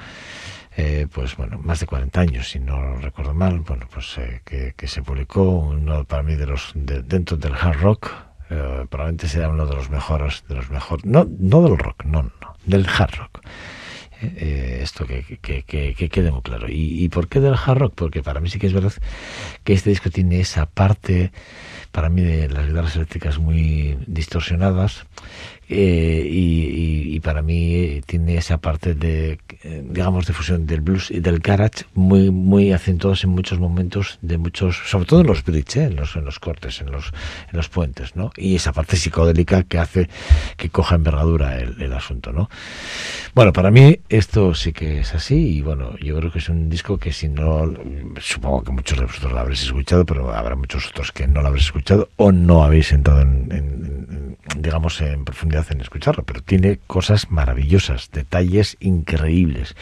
eh, 0.80 1.08
pues 1.12 1.36
bueno, 1.36 1.58
más 1.58 1.80
de 1.80 1.88
40 1.88 2.22
años, 2.22 2.50
si 2.50 2.60
no 2.60 2.96
recuerdo 2.98 3.34
mal, 3.34 3.60
bueno, 3.62 3.88
pues 3.92 4.16
eh, 4.20 4.42
que, 4.46 4.74
que 4.78 4.88
se 4.88 5.02
publicó 5.02 5.42
uno 5.44 6.04
para 6.06 6.22
mí 6.24 6.36
de 6.36 6.46
los 6.46 6.72
de- 6.76 7.02
dentro 7.02 7.36
del 7.36 7.54
hard 7.56 7.82
rock, 7.82 8.12
eh, 8.50 8.86
probablemente 8.90 9.28
sea 9.28 9.50
uno 9.50 9.66
de 9.66 9.76
los 9.76 9.90
mejores, 9.90 10.44
de 10.48 10.56
los 10.56 10.70
mejores, 10.70 11.06
no, 11.06 11.28
no 11.40 11.62
del 11.62 11.78
rock, 11.78 12.06
no, 12.06 12.24
no, 12.24 12.56
del 12.66 12.88
hard 12.88 13.16
rock. 13.16 13.42
Eh, 14.22 14.34
eh, 14.38 14.80
esto 14.82 15.06
que, 15.06 15.24
que, 15.42 15.64
que, 15.64 15.94
que 15.94 16.10
quede 16.10 16.32
muy 16.32 16.42
claro. 16.42 16.68
¿Y, 16.70 17.04
¿Y 17.04 17.10
por 17.10 17.28
qué 17.28 17.40
del 17.40 17.54
hard 17.54 17.78
rock? 17.78 17.94
Porque 17.96 18.24
para 18.24 18.40
mí 18.40 18.50
sí 18.50 18.58
que 18.58 18.68
es 18.68 18.74
verdad 18.74 18.94
que 19.64 19.74
este 19.74 19.92
disco 19.92 20.10
tiene 20.10 20.40
esa 20.40 20.66
parte, 20.66 21.32
para 21.92 22.10
mí, 22.10 22.22
de 22.22 22.50
las 22.50 22.68
guitarras 22.68 22.96
eléctricas 22.96 23.38
muy 23.38 23.98
distorsionadas, 24.08 25.06
eh, 25.70 26.26
y, 26.30 26.64
y- 26.64 27.16
y 27.16 27.20
para 27.20 27.42
mí 27.42 27.76
eh, 27.76 28.02
tiene 28.06 28.38
esa 28.38 28.58
parte 28.60 28.94
de 28.94 29.40
eh, 29.64 29.84
digamos 29.90 30.26
de 30.28 30.34
fusión 30.34 30.66
del 30.66 30.82
blues 30.82 31.12
y 31.12 31.20
del 31.20 31.40
garage 31.40 31.86
muy 31.94 32.32
muy 32.32 32.72
acentuados 32.72 33.24
en 33.24 33.32
muchos 33.32 33.60
momentos 33.60 34.20
de 34.22 34.38
muchos 34.38 34.78
sobre 34.86 35.06
todo 35.06 35.22
en 35.22 35.28
los 35.28 35.44
bridge 35.44 35.78
eh, 35.78 35.84
en 35.86 35.96
los 35.98 36.16
en 36.16 36.24
los 36.26 36.40
cortes 36.40 36.80
en 36.82 36.92
los 36.92 37.12
en 37.52 37.58
los 37.58 37.68
puentes 37.70 38.16
no 38.16 38.32
y 38.38 38.56
esa 38.56 38.72
parte 38.72 38.96
psicodélica 38.98 39.64
que 39.64 39.78
hace 39.80 40.10
que 40.58 40.70
coja 40.70 40.96
envergadura 40.96 41.58
el, 41.60 41.92
asunto 41.94 42.32
no 42.32 42.50
bueno 43.36 43.52
para 43.52 43.72
mí 43.72 44.00
esto 44.10 44.54
sí 44.54 44.72
que 44.74 45.00
es 45.00 45.14
así 45.16 45.58
y 45.58 45.62
bueno 45.62 45.98
yo 45.98 46.16
creo 46.18 46.32
que 46.32 46.40
es 46.40 46.50
un 46.50 46.70
disco 46.70 46.98
que 46.98 47.12
si 47.12 47.28
no 47.30 47.74
supongo 48.22 48.64
que 48.64 48.72
muchos 48.72 49.00
de 49.00 49.06
vosotros 49.06 49.34
lo 49.34 49.40
habréis 49.40 49.64
escuchado 49.64 50.06
pero 50.06 50.34
habrá 50.34 50.56
muchos 50.56 50.88
otros 50.88 51.12
que 51.12 51.28
no 51.28 51.42
lo 51.42 51.48
habréis 51.48 51.66
escuchado 51.66 52.10
o 52.18 52.32
no 52.32 52.64
habéis 52.64 52.92
entrado 52.92 53.22
en- 53.22 53.52
en- 53.52 54.08
en 54.12 54.38
digamos, 54.62 55.02
en 55.02 55.26
profundidad 55.26 55.57
en 55.70 55.82
escucharlo, 55.82 56.24
pero 56.24 56.42
tiene 56.42 56.80
cosas 56.88 57.32
maravillosas, 57.32 58.10
detalles 58.12 58.78
increíbles. 58.80 59.76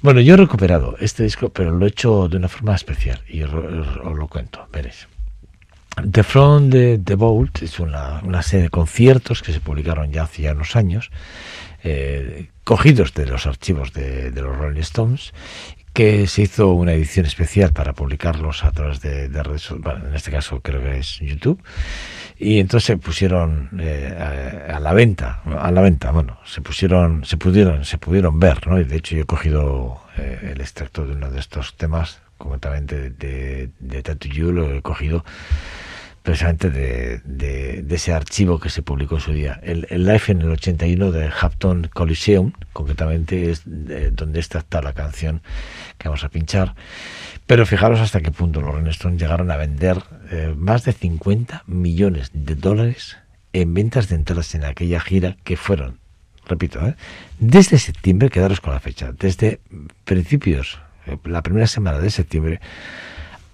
Bueno, 0.00 0.20
yo 0.20 0.34
he 0.34 0.36
recuperado 0.36 0.96
este 1.00 1.22
disco, 1.22 1.50
pero 1.50 1.70
lo 1.70 1.84
he 1.86 1.88
hecho 1.88 2.28
de 2.28 2.36
una 2.36 2.48
forma 2.48 2.74
especial 2.74 3.20
y 3.28 3.42
os, 3.42 3.52
lo 3.52 4.26
cuento, 4.28 4.66
veréis. 4.72 5.06
The 6.10 6.22
From 6.22 6.70
the, 6.70 6.98
the 6.98 7.14
Vault 7.14 7.62
es 7.62 7.78
una, 7.78 8.20
una 8.24 8.42
serie 8.42 8.64
de 8.64 8.70
conciertos 8.70 9.42
que 9.42 9.52
se 9.52 9.60
publicaron 9.60 10.10
ya 10.10 10.24
hace 10.24 10.50
unos 10.50 10.74
años, 10.74 11.10
eh, 11.84 12.48
cogidos 12.64 13.12
de 13.14 13.26
los 13.26 13.46
archivos 13.46 13.92
de, 13.92 14.30
de 14.30 14.42
los 14.42 14.56
Rolling 14.56 14.80
Stones, 14.80 15.32
que 15.92 16.26
se 16.26 16.42
hizo 16.42 16.72
una 16.72 16.94
edición 16.94 17.26
especial 17.26 17.72
para 17.72 17.92
publicarlos 17.92 18.64
a 18.64 18.72
través 18.72 19.00
de, 19.00 19.28
de 19.28 19.42
redes 19.42 19.68
bueno, 19.78 20.08
en 20.08 20.14
este 20.14 20.30
caso 20.30 20.60
creo 20.60 20.82
que 20.82 20.98
es 20.98 21.18
YouTube, 21.20 21.62
y 22.38 22.58
entonces 22.60 22.86
se 22.86 22.96
pusieron 22.96 23.70
eh, 23.78 24.68
a, 24.72 24.80
la 24.80 24.92
venta, 24.92 25.40
a 25.58 25.70
la 25.70 25.80
venta, 25.80 26.10
bueno, 26.10 26.38
se 26.44 26.60
pusieron, 26.60 27.24
se 27.24 27.36
pudieron, 27.36 27.84
se 27.84 27.98
pudieron 27.98 28.38
ver, 28.40 28.66
¿no? 28.66 28.80
Y 28.80 28.84
de 28.84 28.96
hecho 28.96 29.14
yo 29.16 29.22
he 29.22 29.26
cogido 29.26 30.00
eh, 30.16 30.52
el 30.54 30.60
extracto 30.60 31.06
de 31.06 31.12
uno 31.12 31.30
de 31.30 31.40
estos 31.40 31.76
temas, 31.76 32.20
concretamente 32.38 33.10
de, 33.10 33.70
de, 33.78 34.02
de 34.02 34.28
You, 34.28 34.52
lo 34.52 34.74
he 34.74 34.82
cogido 34.82 35.24
precisamente 36.22 36.70
de, 36.70 37.20
de, 37.24 37.84
ese 37.94 38.12
archivo 38.12 38.60
que 38.60 38.70
se 38.70 38.82
publicó 38.82 39.16
en 39.16 39.20
su 39.20 39.32
día. 39.32 39.58
El, 39.62 39.86
el 39.90 40.04
live 40.04 40.22
en 40.28 40.42
el 40.42 40.50
81 40.50 41.10
de 41.10 41.30
Hampton 41.40 41.90
Coliseum, 41.92 42.52
concretamente 42.72 43.50
es 43.50 43.62
de- 43.64 44.12
donde 44.12 44.38
está 44.38 44.64
la 44.82 44.92
canción 44.92 45.42
que 45.98 46.08
vamos 46.08 46.22
a 46.22 46.28
pinchar. 46.28 46.74
Pero 47.46 47.66
fijaros 47.66 48.00
hasta 48.00 48.20
qué 48.20 48.30
punto 48.30 48.60
los 48.60 48.74
Rolling 48.74 49.18
llegaron 49.18 49.50
a 49.50 49.56
vender 49.56 50.02
eh, 50.30 50.54
más 50.56 50.84
de 50.84 50.92
50 50.92 51.64
millones 51.66 52.30
de 52.32 52.54
dólares 52.54 53.18
en 53.52 53.74
ventas 53.74 54.08
de 54.08 54.16
entradas 54.16 54.54
en 54.54 54.64
aquella 54.64 55.00
gira 55.00 55.36
que 55.44 55.56
fueron, 55.56 55.98
repito, 56.46 56.86
¿eh? 56.86 56.94
desde 57.38 57.78
septiembre, 57.78 58.30
quedaros 58.30 58.60
con 58.60 58.72
la 58.72 58.80
fecha, 58.80 59.12
desde 59.12 59.60
principios, 60.04 60.78
eh, 61.06 61.18
la 61.24 61.42
primera 61.42 61.66
semana 61.66 61.98
de 61.98 62.10
septiembre 62.10 62.60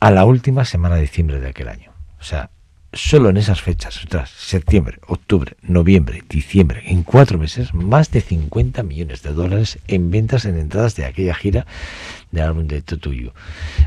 a 0.00 0.10
la 0.10 0.24
última 0.24 0.64
semana 0.64 0.96
de 0.96 1.02
diciembre 1.02 1.40
de 1.40 1.48
aquel 1.48 1.68
año. 1.68 1.92
O 2.20 2.22
sea, 2.22 2.50
solo 2.92 3.28
en 3.30 3.36
esas 3.36 3.60
fechas, 3.60 4.00
septiembre, 4.36 4.98
octubre, 5.06 5.56
noviembre, 5.62 6.22
diciembre, 6.28 6.82
en 6.86 7.02
cuatro 7.02 7.38
meses, 7.38 7.74
más 7.74 8.10
de 8.10 8.20
50 8.22 8.82
millones 8.82 9.22
de 9.22 9.32
dólares 9.32 9.78
en 9.88 10.10
ventas 10.10 10.44
en 10.46 10.58
entradas 10.58 10.96
de 10.96 11.04
aquella 11.04 11.34
gira 11.34 11.66
del 12.30 12.44
álbum 12.44 12.66
de 12.66 12.80
Tutuyu. 12.82 13.32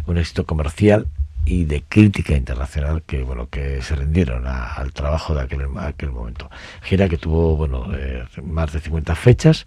Un 0.05 0.17
éxito 0.17 0.45
comercial 0.45 1.07
y 1.43 1.65
de 1.65 1.81
crítica 1.81 2.35
internacional 2.35 3.01
que 3.01 3.23
bueno 3.23 3.49
que 3.49 3.81
se 3.81 3.95
rindieron 3.95 4.45
a- 4.45 4.73
al 4.75 4.93
trabajo 4.93 5.33
de 5.33 5.41
aquel, 5.41 5.61
aquel 5.79 6.11
momento. 6.11 6.51
Gira 6.83 7.09
que 7.09 7.17
tuvo 7.17 7.57
bueno 7.57 7.87
eh, 7.97 8.23
más 8.43 8.71
de 8.71 8.79
50 8.79 9.15
fechas, 9.15 9.65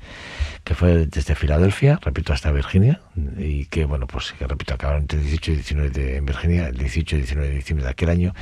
que 0.62 0.76
fue 0.76 1.06
desde 1.06 1.34
Filadelfia, 1.34 1.98
repito, 2.00 2.32
hasta 2.32 2.52
Virginia, 2.52 3.00
y 3.36 3.64
que 3.66 3.84
bueno 3.86 4.06
pues 4.06 4.32
que 4.38 4.46
repito 4.46 4.72
acabaron 4.74 5.02
entre 5.02 5.18
18 5.18 5.50
y 5.50 5.54
19 5.56 5.90
de, 5.90 6.16
en 6.18 6.26
Virginia, 6.26 6.68
el 6.68 6.76
18 6.78 7.16
y 7.16 7.18
19 7.18 7.48
de 7.48 7.54
diciembre 7.56 7.84
de 7.84 7.90
aquel 7.90 8.08
año, 8.10 8.34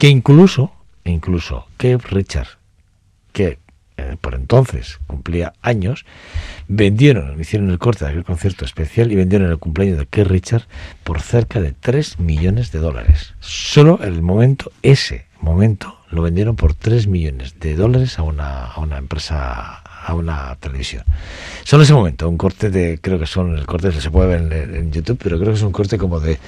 que 0.00 0.08
incluso, 0.08 0.72
incluso 1.04 1.66
Kev 1.76 2.00
Richard, 2.06 2.48
que 3.34 3.58
eh, 3.98 4.16
por 4.18 4.34
entonces 4.34 4.98
cumplía 5.06 5.52
años, 5.60 6.06
vendieron, 6.68 7.38
hicieron 7.38 7.68
el 7.68 7.78
corte 7.78 8.06
de 8.06 8.12
aquel 8.12 8.24
concierto 8.24 8.64
especial 8.64 9.12
y 9.12 9.16
vendieron 9.16 9.50
el 9.50 9.58
cumpleaños 9.58 9.98
de 9.98 10.06
Keith 10.06 10.26
Richard 10.26 10.62
por 11.04 11.20
cerca 11.20 11.60
de 11.60 11.72
3 11.78 12.18
millones 12.18 12.72
de 12.72 12.78
dólares. 12.78 13.34
Solo 13.40 14.00
el 14.02 14.22
momento 14.22 14.72
ese, 14.80 15.26
momento 15.38 15.98
lo 16.10 16.22
vendieron 16.22 16.56
por 16.56 16.72
3 16.72 17.06
millones 17.06 17.60
de 17.60 17.74
dólares 17.74 18.18
a 18.18 18.22
una, 18.22 18.64
a 18.64 18.80
una 18.80 18.96
empresa, 18.96 19.82
a 19.82 20.14
una 20.14 20.56
televisión. 20.60 21.04
Solo 21.64 21.82
ese 21.82 21.92
momento, 21.92 22.26
un 22.26 22.38
corte 22.38 22.70
de, 22.70 22.98
creo 23.02 23.18
que 23.18 23.26
son, 23.26 23.54
el 23.54 23.66
corte 23.66 23.92
se 23.92 24.10
puede 24.10 24.28
ver 24.28 24.50
en, 24.50 24.74
en 24.76 24.92
YouTube, 24.92 25.20
pero 25.22 25.36
creo 25.38 25.50
que 25.50 25.58
es 25.58 25.62
un 25.62 25.72
corte 25.72 25.98
como 25.98 26.20
de, 26.20 26.38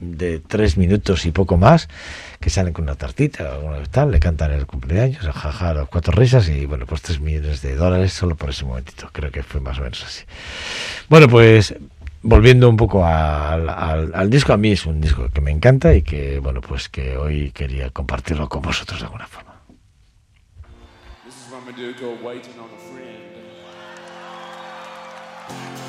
de 0.00 0.38
3 0.38 0.78
minutos 0.78 1.26
y 1.26 1.30
poco 1.30 1.58
más, 1.58 1.90
que 2.40 2.50
salen 2.50 2.72
con 2.72 2.84
una 2.84 2.94
tartita 2.94 3.58
o 3.58 3.72
algo 3.72 3.88
tal, 3.90 4.10
le 4.10 4.20
cantan 4.20 4.52
el 4.52 4.66
cumpleaños, 4.66 5.24
jaja, 5.24 5.52
ja, 5.52 5.74
las 5.74 5.88
cuatro 5.88 6.12
risas 6.12 6.48
y 6.48 6.66
bueno, 6.66 6.86
pues 6.86 7.02
3 7.02 7.20
millones 7.20 7.62
de 7.62 7.74
dólares 7.74 8.12
solo 8.12 8.36
por 8.36 8.50
ese 8.50 8.64
momentito. 8.64 9.08
Creo 9.12 9.30
que 9.30 9.42
fue 9.42 9.60
más 9.60 9.78
o 9.78 9.82
menos 9.82 10.02
así. 10.04 10.24
Bueno, 11.08 11.28
pues 11.28 11.74
volviendo 12.22 12.68
un 12.68 12.76
poco 12.76 13.04
al, 13.04 13.68
al, 13.68 14.12
al, 14.14 14.30
disco, 14.30 14.52
a 14.52 14.56
mí 14.56 14.72
es 14.72 14.86
un 14.86 15.00
disco 15.00 15.28
que 15.32 15.40
me 15.40 15.50
encanta 15.50 15.94
y 15.94 16.02
que, 16.02 16.38
bueno, 16.40 16.60
pues 16.60 16.88
que 16.88 17.16
hoy 17.16 17.52
quería 17.52 17.90
compartirlo 17.90 18.48
con 18.48 18.62
vosotros 18.62 19.00
de 19.00 19.06
alguna 19.06 19.26
forma. 19.26 19.46
This 25.48 25.80
is 25.80 25.85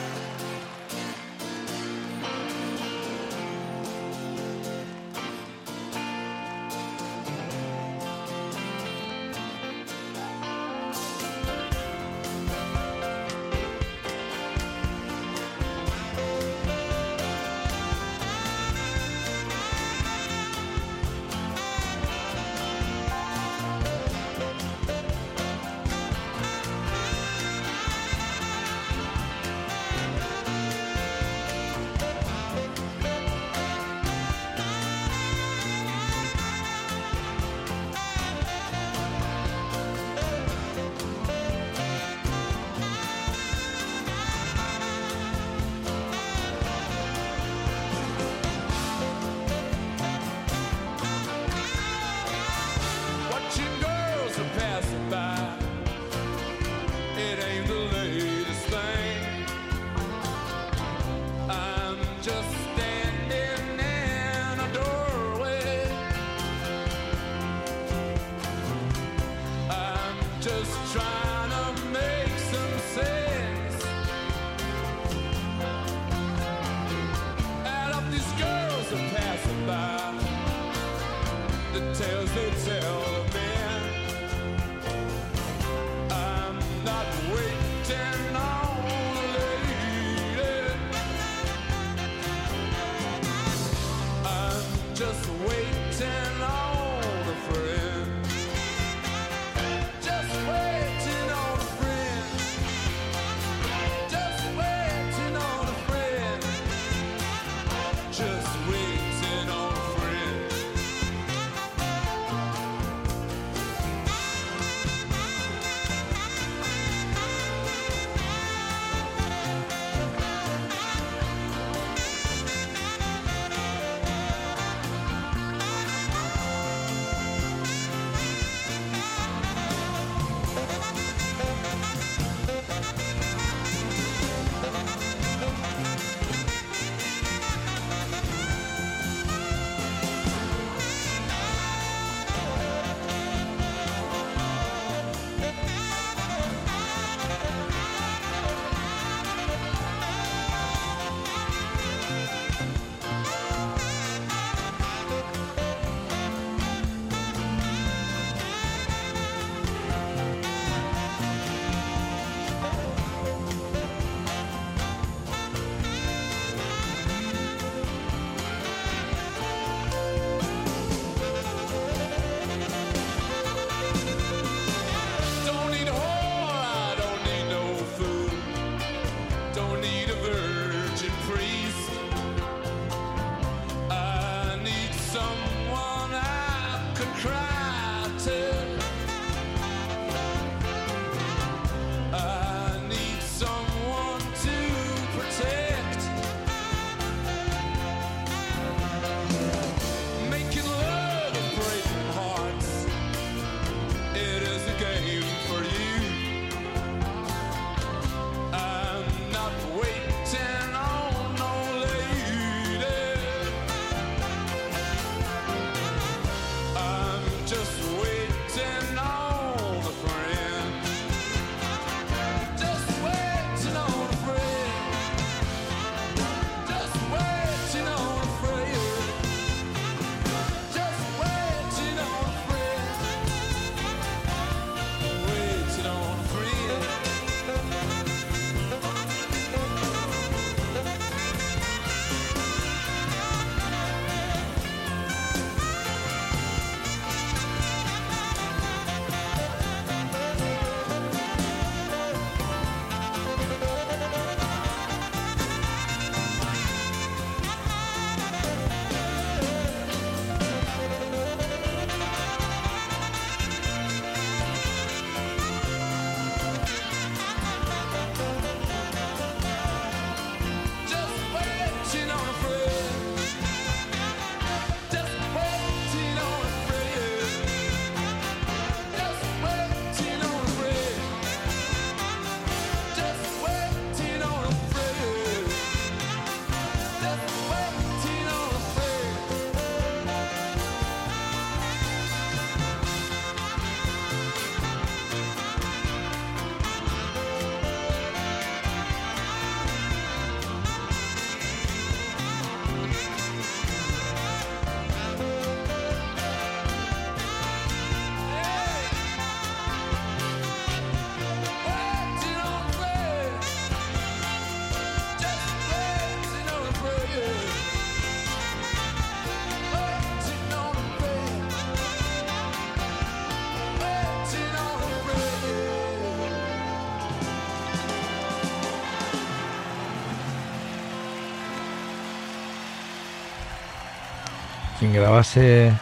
quien 334.89 335.01
grabase, 335.01 335.73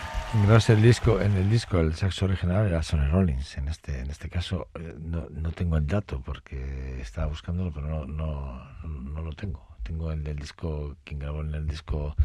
grabase 0.45 0.73
el 0.73 0.81
disco, 0.81 1.21
en 1.21 1.33
el 1.33 1.49
disco 1.49 1.79
el 1.79 1.93
saxo 1.95 2.25
original 2.25 2.65
era 2.65 2.81
Sonny 2.81 3.07
Rollins. 3.07 3.57
En 3.57 3.67
este, 3.67 3.99
en 3.99 4.09
este 4.09 4.29
caso 4.29 4.69
eh, 4.73 4.95
no, 4.99 5.27
no 5.29 5.51
tengo 5.51 5.77
el 5.77 5.85
dato 5.85 6.21
porque 6.21 7.01
estaba 7.01 7.27
buscándolo, 7.27 7.71
pero 7.71 7.87
no, 7.87 8.05
no, 8.05 8.63
no 8.83 9.21
lo 9.21 9.33
tengo. 9.33 9.67
Tengo 9.83 10.11
el 10.11 10.23
del 10.23 10.37
disco, 10.37 10.95
quien 11.03 11.19
grabó 11.19 11.41
en 11.41 11.53
el 11.53 11.67
disco 11.67 12.15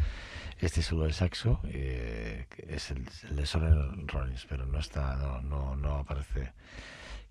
este 0.59 0.81
solo 0.81 1.05
el 1.05 1.13
saxo, 1.13 1.59
eh, 1.65 2.47
es 2.67 2.89
el, 2.91 3.05
de 3.05 3.45
Sonny 3.45 4.05
Rollins, 4.07 4.45
pero 4.49 4.65
no 4.65 4.79
está, 4.79 5.15
no, 5.17 5.41
no, 5.41 5.75
no 5.75 5.95
aparece 5.97 6.53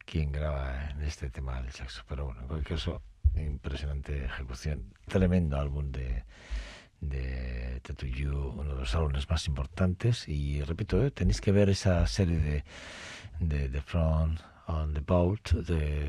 quien 0.04 0.30
graba 0.30 0.90
en 0.90 1.02
este 1.02 1.30
tema 1.30 1.60
del 1.60 1.72
saxo. 1.72 2.02
Pero 2.08 2.26
bueno, 2.26 2.42
en 2.42 2.46
cualquier 2.46 2.78
caso, 2.78 3.02
impresionante 3.34 4.26
ejecución, 4.26 4.94
tremendo 5.08 5.58
álbum 5.58 5.90
de 5.90 6.24
de 7.00 7.80
Tattoo 7.82 8.08
You, 8.08 8.54
uno 8.56 8.74
de 8.74 8.80
los 8.80 8.94
álbumes 8.94 9.28
más 9.28 9.46
importantes. 9.46 10.28
Y 10.28 10.62
repito, 10.62 11.04
¿eh? 11.04 11.10
tenéis 11.10 11.40
que 11.40 11.52
ver 11.52 11.70
esa 11.70 12.06
serie 12.06 12.38
de, 12.38 12.64
de 13.40 13.68
The 13.68 13.80
Front 13.80 14.40
on 14.66 14.94
the 14.94 15.00
Boat, 15.00 15.52
de, 15.52 16.06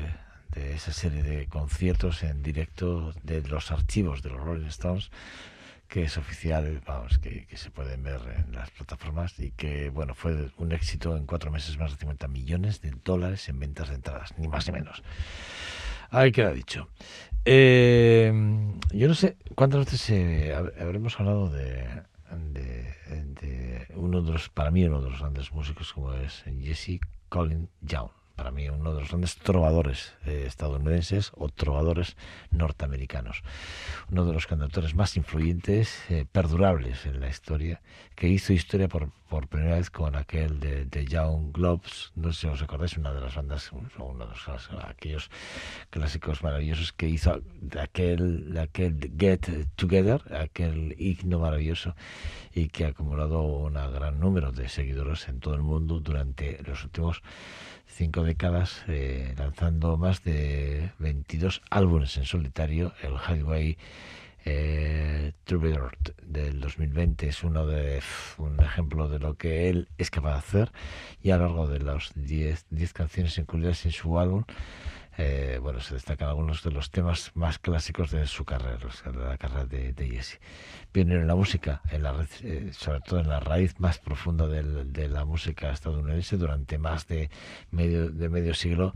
de, 0.54 0.74
esa 0.74 0.92
serie 0.92 1.22
de 1.22 1.46
conciertos 1.48 2.22
en 2.22 2.42
directo 2.42 3.12
de 3.22 3.42
los 3.42 3.70
archivos 3.70 4.22
de 4.22 4.30
los 4.30 4.40
Rolling 4.40 4.66
Stones, 4.66 5.10
que 5.88 6.04
es 6.04 6.16
oficial, 6.16 6.80
vamos, 6.86 7.18
que, 7.18 7.46
que 7.46 7.56
se 7.56 7.70
pueden 7.70 8.02
ver 8.02 8.20
en 8.46 8.54
las 8.54 8.70
plataformas 8.70 9.38
y 9.38 9.50
que, 9.50 9.90
bueno, 9.90 10.14
fue 10.14 10.50
un 10.56 10.72
éxito 10.72 11.16
en 11.16 11.26
cuatro 11.26 11.50
meses, 11.50 11.76
más 11.78 11.90
de 11.90 11.98
50 11.98 12.28
millones 12.28 12.80
de 12.80 12.92
dólares 13.04 13.48
en 13.48 13.58
ventas 13.58 13.88
de 13.88 13.96
entradas, 13.96 14.32
ni 14.38 14.48
más 14.48 14.66
ni 14.66 14.72
menos. 14.72 15.02
Ahí 16.10 16.30
queda 16.30 16.52
dicho. 16.52 16.88
Eh, 17.44 18.32
yo 18.92 19.08
no 19.08 19.14
sé 19.14 19.36
cuántas 19.54 19.84
veces 19.84 20.10
eh, 20.10 20.54
habremos 20.54 21.18
hablado 21.18 21.50
de, 21.50 22.02
de, 22.52 23.86
uno 23.96 24.22
de 24.22 24.32
los, 24.32 24.48
para 24.48 24.70
mí, 24.70 24.84
uno 24.84 25.02
de 25.02 25.10
los 25.10 25.18
grandes 25.18 25.52
músicos 25.52 25.92
como 25.92 26.12
es 26.14 26.44
Jesse 26.60 27.00
Colin 27.28 27.68
Young 27.80 28.10
para 28.34 28.50
mí 28.50 28.68
uno 28.68 28.94
de 28.94 29.00
los 29.00 29.08
grandes 29.10 29.36
trovadores 29.36 30.14
eh, 30.26 30.44
estadounidenses 30.46 31.32
o 31.34 31.48
trovadores 31.48 32.16
norteamericanos. 32.50 33.42
Uno 34.10 34.24
de 34.24 34.32
los 34.32 34.46
cantautores 34.46 34.94
más 34.94 35.16
influyentes, 35.16 36.02
eh, 36.10 36.26
perdurables 36.30 37.06
en 37.06 37.20
la 37.20 37.28
historia, 37.28 37.80
que 38.14 38.28
hizo 38.28 38.52
historia 38.52 38.88
por, 38.88 39.10
por 39.28 39.48
primera 39.48 39.76
vez 39.76 39.90
con 39.90 40.16
aquel 40.16 40.60
de, 40.60 40.84
de, 40.84 41.06
Young 41.06 41.52
Globes, 41.52 42.12
no 42.14 42.32
sé 42.32 42.42
si 42.42 42.46
os 42.46 42.62
acordáis, 42.62 42.96
una 42.96 43.12
de 43.12 43.20
las 43.20 43.34
bandas, 43.34 43.70
uno 43.72 44.26
de 44.26 44.30
los, 44.30 44.70
aquellos 44.84 45.30
clásicos 45.90 46.42
maravillosos 46.42 46.92
que 46.92 47.08
hizo 47.08 47.42
aquel, 47.80 48.56
aquel 48.58 49.12
Get 49.18 49.48
Together, 49.76 50.22
aquel 50.34 50.94
himno 50.98 51.38
maravilloso 51.38 51.94
y 52.54 52.68
que 52.68 52.84
ha 52.84 52.88
acumulado 52.88 53.42
un 53.42 53.74
gran 53.74 54.20
número 54.20 54.52
de 54.52 54.68
seguidores 54.68 55.28
en 55.28 55.40
todo 55.40 55.54
el 55.54 55.62
mundo 55.62 56.00
durante 56.00 56.62
los 56.64 56.84
últimos 56.84 57.22
cinco 57.92 58.22
décadas, 58.24 58.84
eh, 58.88 59.34
lanzando 59.36 59.96
más 59.96 60.24
de 60.24 60.92
22 60.98 61.62
álbumes 61.70 62.16
en 62.16 62.24
solitario. 62.24 62.92
El 63.02 63.12
Highway 63.14 63.76
eh, 64.44 65.32
Troubadour 65.44 65.92
del 66.22 66.60
2020 66.60 67.28
es 67.28 67.44
uno 67.44 67.66
de 67.66 68.02
un 68.38 68.58
ejemplo 68.60 69.08
de 69.08 69.18
lo 69.18 69.34
que 69.34 69.68
él 69.68 69.88
es 69.98 70.10
capaz 70.10 70.32
de 70.32 70.38
hacer 70.38 70.72
y 71.22 71.30
a 71.30 71.36
lo 71.36 71.44
largo 71.44 71.66
de 71.68 71.78
las 71.80 72.12
10 72.16 72.92
canciones 72.92 73.38
incluidas 73.38 73.84
en 73.84 73.92
su 73.92 74.18
álbum 74.18 74.44
eh, 75.18 75.58
bueno, 75.60 75.80
se 75.80 75.94
destacan 75.94 76.28
algunos 76.28 76.62
de 76.62 76.70
los 76.70 76.90
temas 76.90 77.32
más 77.34 77.58
clásicos 77.58 78.10
de 78.10 78.26
su 78.26 78.44
carrera, 78.44 78.78
de 78.78 79.18
la 79.18 79.36
carrera 79.36 79.66
de, 79.66 79.92
de 79.92 80.08
Jesse. 80.08 80.40
Pionero 80.90 81.20
en 81.20 81.26
la 81.26 81.34
música, 81.34 81.82
en 81.90 82.02
la, 82.02 82.26
eh, 82.42 82.70
sobre 82.72 83.00
todo 83.00 83.20
en 83.20 83.28
la 83.28 83.40
raíz 83.40 83.78
más 83.78 83.98
profunda 83.98 84.46
de 84.46 85.08
la 85.08 85.24
música 85.24 85.70
estadounidense 85.70 86.36
durante 86.36 86.78
más 86.78 87.06
de 87.08 87.30
medio, 87.70 88.10
de 88.10 88.28
medio 88.28 88.54
siglo 88.54 88.94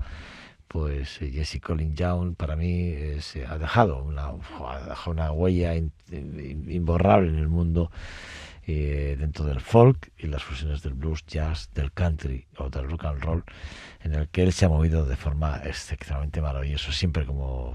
pues 0.68 1.22
eh, 1.22 1.31
Jesse 1.31 1.61
Colin 1.61 1.94
Young 1.94 2.35
para 2.35 2.57
mí 2.57 2.94
se 3.20 3.46
ha 3.46 3.57
dejado 3.57 4.02
una, 4.02 4.26
ha 4.26 4.88
dejado 4.88 5.11
una 5.11 5.33
huella 5.33 5.74
imborrable 6.11 7.29
en 7.29 7.38
el 7.38 7.48
mundo 7.48 7.90
eh, 8.66 9.16
dentro 9.18 9.44
del 9.44 9.61
folk 9.61 10.12
y 10.18 10.26
las 10.26 10.42
fusiones 10.42 10.83
del 10.83 10.94
blues, 10.94 11.24
jazz, 11.26 11.70
del 11.74 11.92
country 11.92 12.46
o 12.59 12.68
del 12.68 12.90
rock 12.90 13.05
and 13.05 13.22
roll, 13.22 13.44
en 14.02 14.14
el 14.14 14.29
que 14.29 14.42
él 14.42 14.52
se 14.52 14.64
ha 14.64 14.68
movido 14.68 15.07
de 15.07 15.16
forma 15.16 15.61
excepcionalmente 15.64 16.40
maravillosa, 16.40 16.92
siempre 16.92 17.24
como 17.24 17.74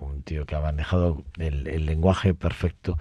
un 0.00 0.22
tío 0.22 0.46
que 0.46 0.54
ha 0.54 0.60
manejado 0.60 1.24
el, 1.38 1.86
lenguaje 1.86 2.34
perfecto 2.34 2.98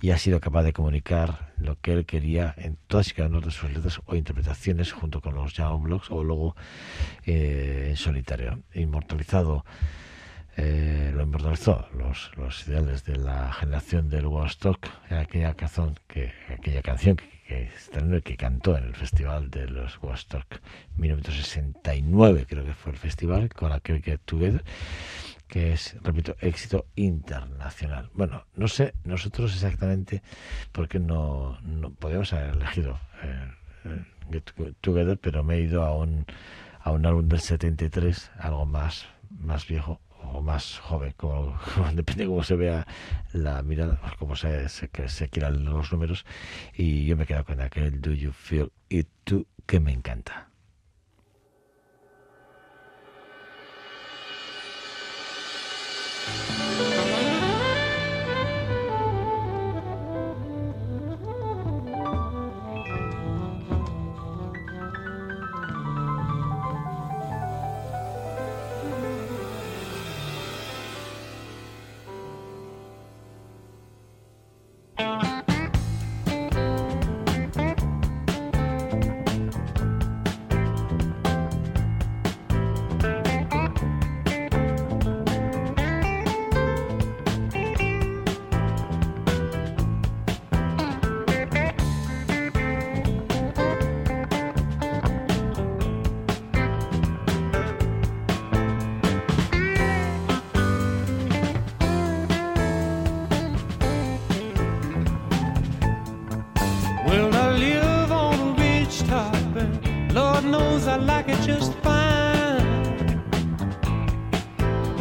y 0.00 0.10
ha 0.10 0.18
sido 0.18 0.40
capaz 0.40 0.62
de 0.64 0.72
comunicar 0.72 1.52
lo 1.56 1.78
que 1.80 1.92
él 1.92 2.06
quería 2.06 2.54
en 2.56 2.76
todas 2.86 3.10
y 3.10 3.14
cada 3.14 3.28
una 3.28 3.40
de 3.40 3.50
sus 3.50 3.70
letras 3.70 4.00
o 4.06 4.16
interpretaciones 4.16 4.92
junto 4.92 5.20
con 5.20 5.34
los 5.34 5.54
Young 5.54 5.82
Blocks 5.82 6.10
o 6.10 6.24
luego 6.24 6.56
eh, 7.24 7.88
en 7.90 7.96
solitario, 7.96 8.62
inmortalizado 8.74 9.64
eh, 10.56 11.10
lo 11.14 11.22
inmortalizó 11.22 11.86
los, 11.96 12.30
los 12.36 12.66
ideales 12.68 13.04
de 13.04 13.16
la 13.16 13.52
generación 13.52 14.08
del 14.08 14.26
Woodstock 14.26 14.86
aquella 15.10 15.54
canción 15.54 15.94
que 16.06 16.32
aquella 16.50 16.82
canción 16.82 17.16
que, 17.16 17.28
que, 17.46 18.22
que 18.22 18.36
cantó 18.36 18.76
en 18.76 18.84
el 18.84 18.94
festival 18.94 19.50
de 19.50 19.66
los 19.68 20.02
Woodstock 20.02 20.60
1969 20.96 22.46
creo 22.48 22.64
que 22.64 22.74
fue 22.74 22.92
el 22.92 22.98
festival 22.98 23.48
con 23.48 23.72
aquel 23.72 24.02
Get 24.02 24.20
Together 24.24 24.62
que 25.52 25.74
es, 25.74 25.98
repito, 26.02 26.34
éxito 26.40 26.86
internacional. 26.96 28.08
Bueno, 28.14 28.46
no 28.56 28.68
sé 28.68 28.94
nosotros 29.04 29.52
exactamente 29.52 30.22
por 30.72 30.88
qué 30.88 30.98
no, 30.98 31.60
no 31.60 31.90
podemos 31.90 32.32
haber 32.32 32.54
elegido 32.56 32.98
eh, 33.22 33.50
Get 34.30 34.50
Together, 34.80 35.18
pero 35.18 35.44
me 35.44 35.56
he 35.56 35.60
ido 35.60 35.84
a 35.84 35.94
un, 35.94 36.24
a 36.80 36.90
un 36.90 37.04
álbum 37.04 37.28
del 37.28 37.40
73, 37.40 38.30
algo 38.38 38.64
más, 38.64 39.06
más 39.28 39.66
viejo, 39.66 40.00
o 40.32 40.40
más 40.40 40.78
joven, 40.78 41.14
como, 41.16 41.58
depende 41.94 42.26
cómo 42.26 42.42
se 42.42 42.56
vea 42.56 42.86
la 43.32 43.62
mirada, 43.62 44.00
como 44.18 44.36
se, 44.36 44.68
se, 44.68 44.90
se 45.08 45.28
quieran 45.28 45.64
los 45.64 45.92
números, 45.92 46.24
y 46.74 47.06
yo 47.06 47.16
me 47.16 47.26
quedo 47.26 47.44
con 47.44 47.60
aquel 47.60 48.00
Do 48.00 48.12
You 48.12 48.32
Feel 48.32 48.72
It 48.88 49.08
Too, 49.24 49.46
que 49.66 49.80
me 49.80 49.92
encanta. 49.92 50.48
I 110.92 110.96
like 110.96 111.26
it 111.30 111.40
just 111.40 111.72
fine. 111.78 112.60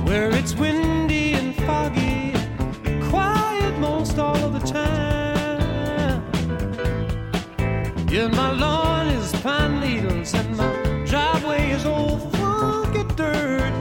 Where 0.05 0.29
it's 0.31 0.55
windy 0.55 1.33
and 1.33 1.53
foggy, 1.53 2.31
and 2.85 3.03
quiet 3.09 3.77
most 3.77 4.17
all 4.17 4.37
of 4.37 4.53
the 4.53 4.65
time. 4.65 6.23
Yeah, 8.09 8.27
my 8.27 8.51
lawn 8.53 9.07
is 9.07 9.33
pine 9.41 9.81
needles 9.81 10.33
and 10.33 10.55
my 10.55 10.71
driveway 11.05 11.71
is 11.71 11.85
old 11.85 12.21
funky 12.37 13.03
dirt. 13.15 13.73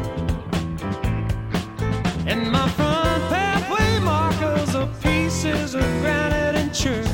And 2.27 2.51
my 2.51 2.69
front 2.71 3.23
pathway 3.31 4.01
markers 4.01 4.75
are 4.75 4.91
pieces 5.01 5.77
of 5.77 5.85
granite 6.01 6.57
and 6.57 6.75
churn. 6.75 7.07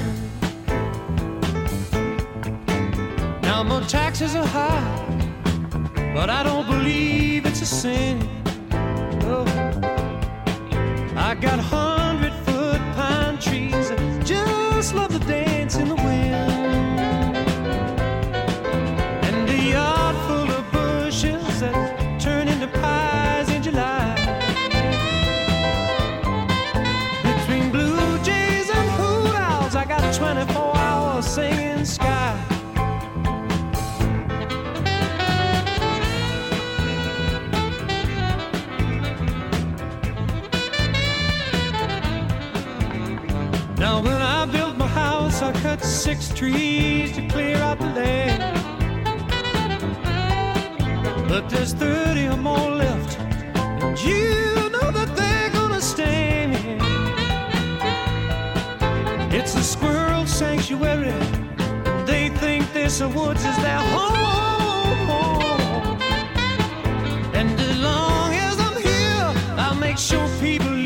Now 3.42 3.62
my 3.62 3.80
taxes 3.82 4.35
are 4.35 4.46
high 4.46 4.65
but 6.16 6.31
I 6.31 6.42
don't 6.42 6.66
believe 6.66 7.44
it's 7.44 7.61
a 7.61 7.66
sin. 7.66 8.16
Oh, 9.24 9.44
I 11.14 11.35
got 11.35 11.59
six 45.96 46.28
trees 46.35 47.11
to 47.16 47.26
clear 47.28 47.56
out 47.56 47.78
the 47.78 47.87
land. 47.87 48.42
But 51.26 51.48
there's 51.48 51.72
30 51.72 52.26
or 52.28 52.37
more 52.37 52.70
left, 52.70 53.18
and 53.18 53.98
you 54.04 54.68
know 54.74 54.90
that 54.90 55.11
they're 55.16 55.50
gonna 55.50 55.80
stand. 55.80 56.54
It's 59.32 59.54
a 59.56 59.62
squirrel 59.62 60.26
sanctuary. 60.26 61.14
They 62.04 62.28
think 62.28 62.70
this 62.74 63.00
woods 63.00 63.44
is 63.46 63.56
their 63.56 63.80
home. 63.94 65.09
And 67.35 67.48
as 67.59 67.78
long 67.78 68.35
as 68.35 68.61
I'm 68.61 68.76
here, 68.82 69.32
I'll 69.56 69.80
make 69.87 69.96
sure 69.96 70.28
people 70.40 70.86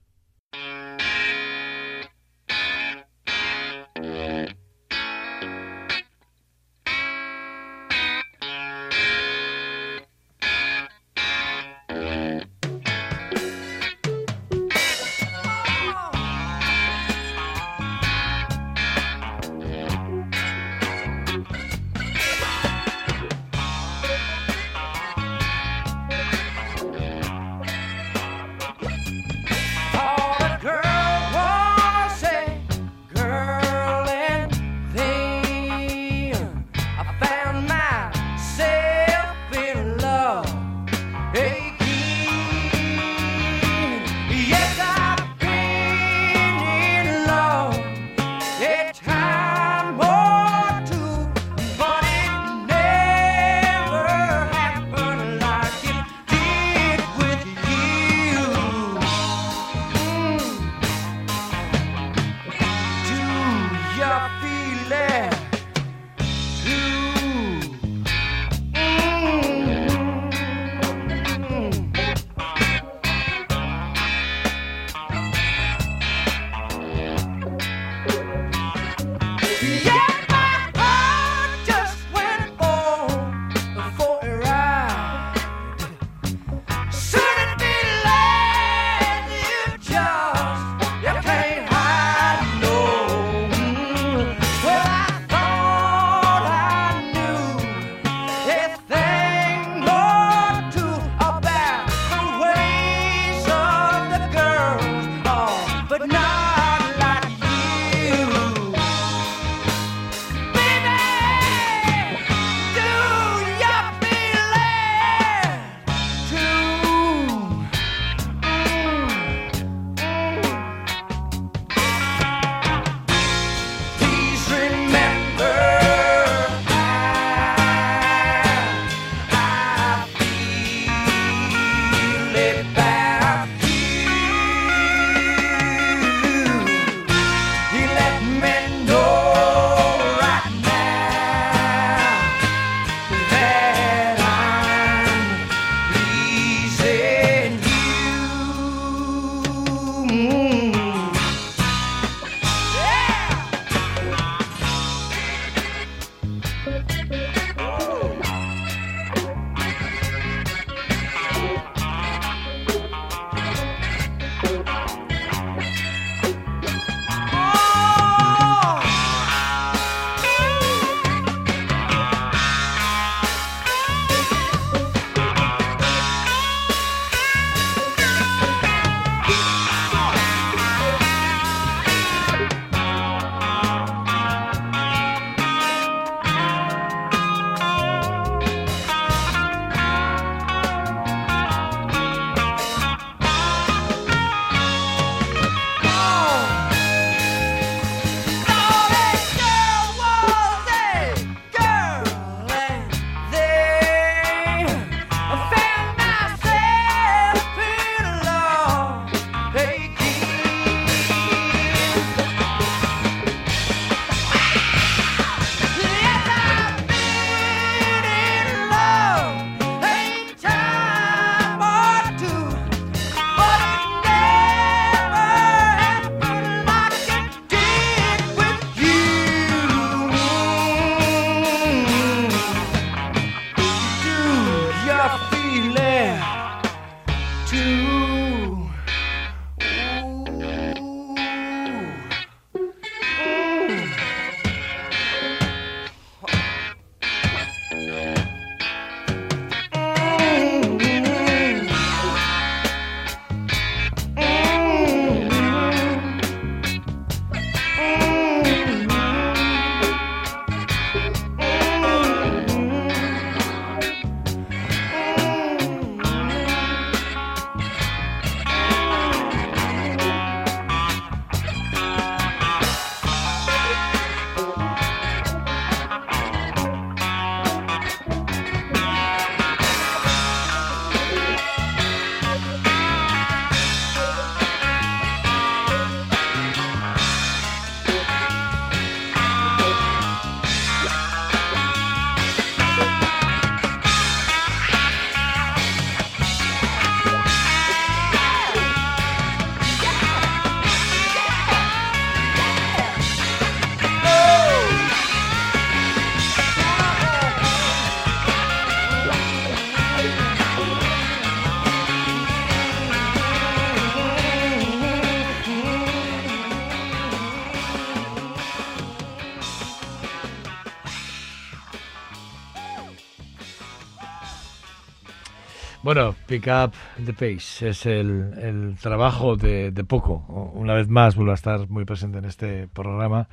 Pick 326.31 326.47
Up 326.47 326.71
the 327.05 327.11
Pace 327.11 327.67
es 327.67 327.85
el, 327.85 328.31
el 328.41 328.77
trabajo 328.81 329.35
de, 329.35 329.71
de, 329.71 329.83
Poco. 329.83 330.23
Una 330.53 330.73
vez 330.73 330.87
más 330.87 331.17
vuelvo 331.17 331.33
a 331.33 331.35
estar 331.35 331.67
muy 331.67 331.83
presente 331.83 332.19
en 332.19 332.23
este 332.23 332.69
programa. 332.69 333.27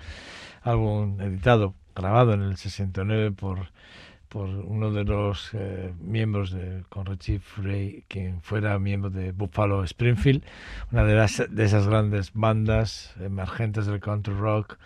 Álbum 0.63 1.21
editado, 1.21 1.75
grabado 1.95 2.33
en 2.33 2.43
el 2.43 2.57
69 2.57 3.31
por, 3.31 3.71
por 4.29 4.49
uno 4.49 4.91
de 4.91 5.05
los 5.05 5.51
eh, 5.53 5.95
miembros 6.01 6.51
de, 6.51 6.83
con 6.89 7.07
Richie 7.07 7.39
Frey, 7.39 8.03
quien 8.09 8.43
fuera 8.43 8.77
miembro 8.81 9.11
de 9.11 9.31
Buffalo 9.31 9.85
Springfield, 9.85 10.43
una 10.91 11.05
de, 11.05 11.15
las, 11.15 11.45
de 11.49 11.65
esas 11.65 11.87
grandes 11.87 12.33
bandas 12.35 13.15
emergentes 13.21 13.87
del 13.87 14.01
country 14.01 14.35
rock 14.35 14.77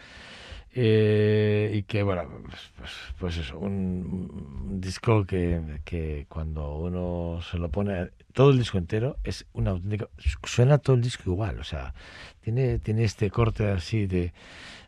eh, 0.75 1.71
y 1.75 1.83
que, 1.83 2.03
bueno, 2.03 2.23
pues, 2.47 2.71
pues, 2.79 2.91
pues 3.19 3.37
eso, 3.37 3.59
un, 3.59 4.81
disco 4.81 5.27
que, 5.27 5.81
que, 5.85 6.27
cuando 6.29 6.77
uno 6.77 7.41
se 7.43 7.59
lo 7.59 7.71
pone, 7.71 8.11
todo 8.33 8.51
el 8.51 8.59
disco 8.59 8.79
entero 8.79 9.19
es 9.23 9.47
un 9.53 9.69
auténtico, 9.69 10.09
suena 10.45 10.79
todo 10.79 10.97
el 10.97 11.03
disco 11.03 11.31
igual, 11.31 11.59
o 11.61 11.65
sea, 11.65 11.95
tiene, 12.41 12.79
tiene 12.79 13.05
este 13.05 13.31
corte 13.31 13.69
así 13.69 14.07
de, 14.07 14.33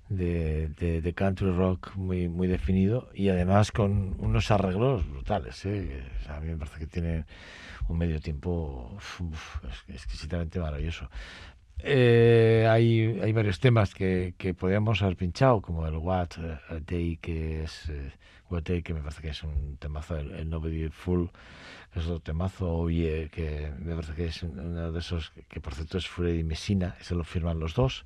de, 0.09 0.69
de, 1.03 1.13
country 1.13 1.51
rock 1.51 1.95
muy, 1.97 2.29
muy 2.29 2.49
definido 2.49 3.11
y 3.15 3.29
además 3.29 3.73
con 3.73 4.17
unos 4.19 4.51
arreglos 4.51 5.09
brutales, 5.09 5.65
¿eh? 5.67 6.03
o 6.29 6.33
a 6.33 6.41
mí 6.41 6.49
me 6.49 6.57
parece 6.57 6.79
que 6.79 6.87
tiene 6.87 7.25
un 7.89 7.99
medio 7.99 8.21
tiempo 8.21 8.91
uf, 8.95 9.21
exquisitamente 9.89 10.59
maravilloso. 10.61 11.11
Eh, 11.79 12.67
hay, 12.71 13.21
hay 13.23 13.33
varios 13.33 13.61
temas 13.61 13.95
que, 13.95 14.35
que 14.39 14.55
podríamos 14.55 15.03
haber 15.03 15.17
pinchado, 15.17 15.61
como 15.61 15.87
el 15.87 15.97
What 15.97 16.31
a 16.69 16.81
Day, 16.81 17.19
que 17.19 17.65
es 17.65 17.89
eh, 17.89 18.13
What 18.51 18.63
Day, 18.63 18.83
que 18.83 18.95
me 18.95 19.01
parece 19.01 19.23
que 19.23 19.29
es 19.29 19.43
un 19.43 19.77
temazo, 19.79 20.17
el, 20.17 20.49
Nobody 20.49 20.89
Full, 20.89 21.27
que 21.93 22.01
es 22.01 22.07
otro 22.07 22.21
temazo, 22.21 22.73
Oye, 22.73 23.29
que 23.33 23.73
me 23.79 23.95
parece 23.95 24.15
que 24.15 24.27
es 24.27 24.43
uno 24.43 24.93
de 24.93 24.99
esos, 24.99 25.33
que 25.49 25.61
por 25.61 25.75
cierto 25.75 25.99
es 25.99 26.09
Freddy 26.09 26.45
Messina, 26.45 26.97
eso 27.01 27.15
lo 27.15 27.25
firman 27.25 27.59
los 27.59 27.75
dos. 27.75 28.05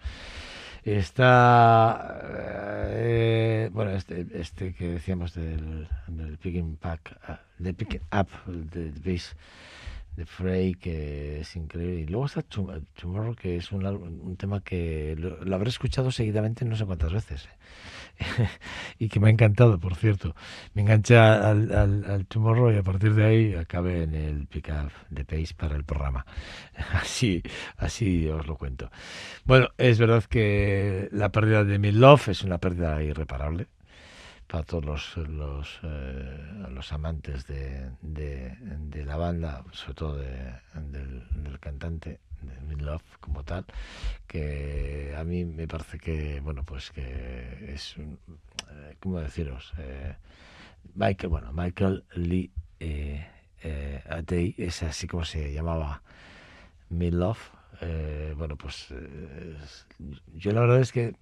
Está, 0.84 2.20
eh, 2.90 3.68
bueno, 3.72 3.90
este, 3.90 4.26
este 4.32 4.72
que 4.72 4.88
decíamos 4.88 5.34
del, 5.34 5.88
del 6.06 6.38
Picking 6.38 6.76
Pack, 6.76 7.18
uh, 7.28 7.62
de 7.62 7.74
Picking 7.74 8.00
Up, 8.12 8.28
de, 8.46 8.92
de 8.92 9.12
Bass 9.12 9.36
de 10.18 10.26
Frey, 10.26 10.74
que 10.74 11.40
es 11.40 11.56
increíble. 11.56 12.00
Y 12.00 12.06
luego 12.06 12.26
está 12.26 12.42
Tomorrow, 12.42 13.36
que 13.36 13.56
es 13.56 13.70
un, 13.70 13.86
un 13.86 14.36
tema 14.36 14.60
que 14.60 15.14
lo, 15.16 15.54
habré 15.54 15.70
escuchado 15.70 16.10
seguidamente 16.10 16.64
no 16.64 16.76
sé 16.76 16.84
cuántas 16.84 17.12
veces. 17.12 17.48
¿eh? 18.18 18.48
y 18.98 19.08
que 19.08 19.20
me 19.20 19.28
ha 19.28 19.30
encantado, 19.30 19.78
por 19.78 19.94
cierto. 19.94 20.34
Me 20.74 20.82
engancha 20.82 21.48
al, 21.48 21.72
al, 21.72 22.04
al, 22.04 22.26
Tomorrow 22.26 22.72
y 22.72 22.76
a 22.78 22.82
partir 22.82 23.14
de 23.14 23.24
ahí 23.24 23.54
acabé 23.54 24.02
en 24.02 24.14
el 24.14 24.46
pick-up 24.48 24.90
de 25.08 25.24
Pace 25.24 25.54
para 25.56 25.76
el 25.76 25.84
programa. 25.84 26.26
Así, 26.92 27.42
así 27.76 28.28
os 28.28 28.46
lo 28.46 28.56
cuento. 28.56 28.90
Bueno, 29.44 29.68
es 29.78 29.98
verdad 29.98 30.24
que 30.24 31.08
la 31.12 31.30
pérdida 31.30 31.64
de 31.64 31.78
Mil 31.78 32.00
Love 32.00 32.28
es 32.28 32.42
una 32.42 32.58
pérdida 32.58 33.02
irreparable 33.02 33.66
para 34.49 34.64
todos 34.64 34.84
los, 34.84 35.16
los, 35.28 35.78
eh, 35.82 36.68
los 36.70 36.92
amantes 36.92 37.46
de, 37.46 37.90
de, 38.01 39.05
la 39.05 39.16
banda, 39.16 39.62
sobre 39.72 39.94
todo 39.94 40.16
de, 40.16 40.55
del, 40.74 41.59
cantante, 41.61 42.20
de 42.40 42.61
Mid 42.62 42.80
Love 42.80 43.18
como 43.20 43.44
tal, 43.44 43.66
que 44.26 45.14
a 45.16 45.22
mí 45.22 45.44
me 45.44 45.68
parece 45.68 45.99
que, 45.99 46.40
bueno, 46.40 46.64
pues 46.64 46.90
que 46.90 47.72
es, 47.74 47.96
eh, 47.99 48.96
¿cómo 49.01 49.20
deciros? 49.20 49.74
Eh, 49.78 50.16
Michael, 50.94 51.28
bueno, 51.28 51.53
Michael 51.53 52.05
Lee 52.14 52.51
eh, 52.80 53.26
eh, 53.62 54.03
Adey, 54.09 54.55
es 54.57 54.82
así 54.82 55.07
como 55.07 55.24
se 55.24 55.53
llamaba 55.53 56.03
Mid 56.88 57.12
Love, 57.12 57.51
eh, 57.80 58.34
bueno, 58.36 58.56
pues 58.56 58.88
eh, 58.90 59.56
yo 60.34 60.52
la 60.52 60.60
verdad 60.60 60.80
es 60.80 60.92
que 60.92 61.14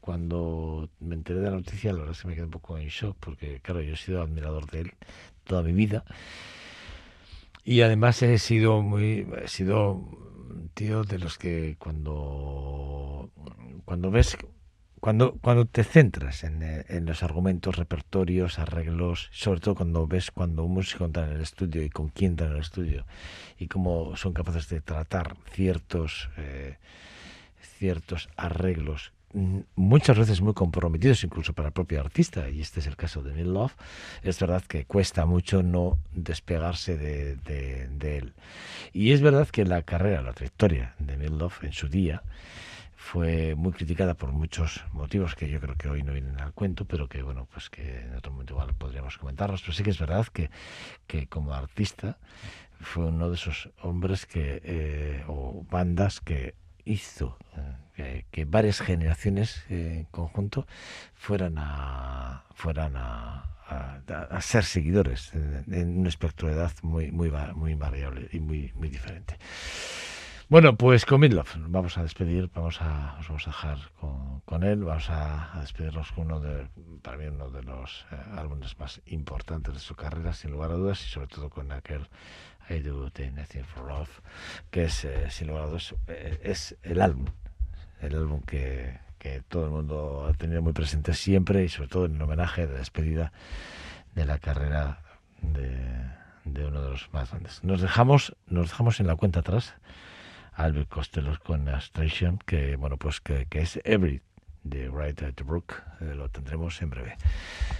cuando 0.00 0.88
me 1.00 1.14
enteré 1.14 1.40
de 1.40 1.50
la 1.50 1.56
noticia, 1.56 1.92
la 1.92 1.98
verdad 1.98 2.12
es 2.12 2.22
que 2.22 2.28
me 2.28 2.34
quedé 2.34 2.44
un 2.44 2.50
poco 2.50 2.78
en 2.78 2.88
shock, 2.88 3.16
porque 3.18 3.60
claro, 3.60 3.80
yo 3.80 3.94
he 3.94 3.96
sido 3.96 4.22
admirador 4.22 4.70
de 4.70 4.80
él 4.80 4.92
toda 5.44 5.62
mi 5.62 5.72
vida. 5.72 6.04
Y 7.64 7.80
además 7.80 8.22
he 8.22 8.38
sido 8.38 8.82
muy, 8.82 9.26
he 9.42 9.48
sido 9.48 9.92
un 9.92 10.70
tío 10.74 11.02
de 11.04 11.18
los 11.18 11.38
que 11.38 11.76
cuando, 11.78 13.30
cuando 13.84 14.10
ves 14.10 14.36
cuando, 15.04 15.34
cuando 15.42 15.66
te 15.66 15.84
centras 15.84 16.44
en, 16.44 16.62
en, 16.62 17.04
los 17.04 17.22
argumentos, 17.22 17.76
repertorios, 17.76 18.58
arreglos, 18.58 19.28
sobre 19.32 19.60
todo 19.60 19.74
cuando 19.74 20.06
ves 20.06 20.30
cuando 20.30 20.64
un 20.64 20.72
músico 20.72 21.04
entra 21.04 21.26
en 21.26 21.34
el 21.34 21.42
estudio 21.42 21.82
y 21.82 21.90
con 21.90 22.08
quién 22.08 22.30
entra 22.30 22.46
en 22.46 22.54
el 22.54 22.60
estudio 22.60 23.04
y 23.58 23.66
cómo 23.66 24.16
son 24.16 24.32
capaces 24.32 24.70
de 24.70 24.80
tratar 24.80 25.36
ciertos, 25.52 26.30
eh, 26.38 26.78
ciertos 27.78 28.30
arreglos 28.38 29.12
muchas 29.74 30.16
veces 30.16 30.40
muy 30.40 30.54
comprometidos 30.54 31.22
incluso 31.22 31.52
para 31.52 31.68
el 31.68 31.74
propio 31.74 32.00
artista 32.00 32.48
y 32.48 32.62
este 32.62 32.80
es 32.80 32.86
el 32.86 32.96
caso 32.96 33.20
de 33.20 33.34
Neil 33.34 33.52
Love 33.52 33.74
es 34.22 34.40
verdad 34.40 34.62
que 34.62 34.86
cuesta 34.86 35.26
mucho 35.26 35.62
no 35.62 35.98
despegarse 36.12 36.96
de, 36.96 37.36
de, 37.36 37.88
de 37.88 38.18
él. 38.18 38.32
Y 38.94 39.12
es 39.12 39.20
verdad 39.20 39.48
que 39.48 39.66
la 39.66 39.82
carrera 39.82 40.22
la 40.22 40.32
trayectoria 40.32 40.94
de 40.98 41.18
Neil 41.18 41.36
Love 41.36 41.64
en 41.64 41.72
su 41.72 41.88
día 41.88 42.22
fue 43.04 43.54
muy 43.54 43.72
criticada 43.72 44.14
por 44.14 44.32
muchos 44.32 44.82
motivos 44.92 45.34
que 45.34 45.50
yo 45.50 45.60
creo 45.60 45.76
que 45.76 45.88
hoy 45.90 46.02
no 46.02 46.14
vienen 46.14 46.40
al 46.40 46.54
cuento, 46.54 46.86
pero 46.86 47.06
que 47.06 47.22
bueno, 47.22 47.46
pues 47.52 47.68
que 47.68 48.00
en 48.00 48.16
otro 48.16 48.32
momento 48.32 48.54
igual 48.54 48.74
podríamos 48.74 49.18
comentarlos. 49.18 49.60
Pero 49.60 49.74
sí 49.74 49.82
que 49.82 49.90
es 49.90 49.98
verdad 49.98 50.26
que, 50.28 50.50
que 51.06 51.26
como 51.26 51.52
artista 51.52 52.16
fue 52.80 53.04
uno 53.04 53.28
de 53.28 53.34
esos 53.34 53.68
hombres 53.82 54.24
que, 54.24 54.62
eh, 54.64 55.22
o 55.28 55.66
bandas 55.70 56.20
que 56.20 56.54
hizo 56.86 57.36
eh, 57.98 58.24
que 58.30 58.46
varias 58.46 58.80
generaciones 58.80 59.64
en 59.68 60.04
conjunto 60.04 60.66
fueran 61.14 61.56
a, 61.58 62.44
fueran 62.54 62.96
a, 62.96 63.44
a, 63.68 64.40
ser 64.40 64.64
seguidores 64.64 65.32
en, 65.34 65.64
en, 65.72 65.98
un 65.98 66.06
espectro 66.06 66.48
de 66.48 66.54
edad 66.54 66.72
muy, 66.82 67.12
muy, 67.12 67.30
muy 67.54 67.74
variable 67.74 68.28
y 68.32 68.40
muy, 68.40 68.72
muy 68.74 68.88
diferente. 68.88 69.36
Bueno, 70.50 70.76
pues 70.76 71.06
con 71.06 71.20
Midlove 71.20 71.48
vamos 71.56 71.96
a 71.96 72.02
despedir, 72.02 72.50
vamos 72.54 72.82
a, 72.82 73.16
os 73.18 73.28
vamos 73.28 73.48
a 73.48 73.50
dejar 73.50 73.78
con, 73.98 74.40
con 74.40 74.62
él, 74.62 74.84
vamos 74.84 75.08
a, 75.08 75.58
despedirnos 75.58 76.12
con 76.12 76.26
uno 76.26 76.38
de, 76.38 76.66
para 77.00 77.16
mí, 77.16 77.24
uno 77.28 77.48
de 77.48 77.62
los 77.62 78.04
eh, 78.12 78.16
álbumes 78.36 78.78
más 78.78 79.00
importantes 79.06 79.72
de 79.72 79.80
su 79.80 79.94
carrera, 79.94 80.34
sin 80.34 80.50
lugar 80.50 80.70
a 80.70 80.74
dudas, 80.74 81.02
y 81.02 81.08
sobre 81.08 81.28
todo 81.28 81.48
con 81.48 81.72
aquel 81.72 82.08
I 82.68 82.80
Do 82.80 83.10
The 83.10 83.30
Nothing 83.30 83.64
For 83.64 83.88
Love, 83.88 84.20
que 84.70 84.84
es, 84.84 85.06
eh, 85.06 85.30
sin 85.30 85.48
lugar 85.48 85.62
a 85.62 85.66
dudas, 85.68 85.94
eh, 86.08 86.38
es 86.42 86.76
el 86.82 87.00
álbum, 87.00 87.24
el 88.02 88.14
álbum 88.14 88.42
que, 88.42 89.02
todo 89.48 89.64
el 89.64 89.70
mundo 89.70 90.26
ha 90.28 90.34
tenido 90.34 90.60
muy 90.60 90.74
presente 90.74 91.14
siempre 91.14 91.64
y 91.64 91.70
sobre 91.70 91.88
todo 91.88 92.04
en 92.04 92.20
homenaje 92.20 92.66
de 92.66 92.76
despedida 92.76 93.32
de 94.14 94.26
la 94.26 94.38
carrera 94.38 95.00
de, 95.40 95.78
de 96.44 96.66
uno 96.66 96.82
de 96.82 96.90
los 96.90 97.10
más 97.14 97.30
grandes. 97.30 97.64
Nos 97.64 97.80
dejamos, 97.80 98.36
nos 98.46 98.68
dejamos 98.68 99.00
en 99.00 99.06
la 99.06 99.16
cuenta 99.16 99.40
atrás 99.40 99.76
Albert 100.56 100.88
Costello 100.88 101.38
con 101.44 101.68
Astration, 101.68 102.38
que 102.38 102.76
bueno, 102.76 102.96
pues 102.96 103.20
que, 103.20 103.46
es 103.50 103.80
Every 103.84 104.22
de 104.62 104.88
Right 104.88 105.22
at 105.22 105.34
the 105.34 105.44
Brook, 105.44 105.74
eh, 106.00 106.14
lo 106.14 106.28
tendremos 106.30 106.80
en 106.80 106.90
breve. 106.90 107.16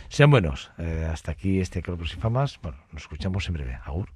Sean 0.08 0.30
buenos, 0.30 0.70
eh, 0.78 1.08
hasta 1.10 1.32
aquí 1.32 1.60
este 1.60 1.82
Corpus 1.82 2.14
y 2.14 2.16
Famas, 2.16 2.58
bueno, 2.62 2.78
nos 2.92 3.02
escuchamos 3.02 3.46
en 3.48 3.54
breve. 3.54 3.78
Agur. 3.84 4.10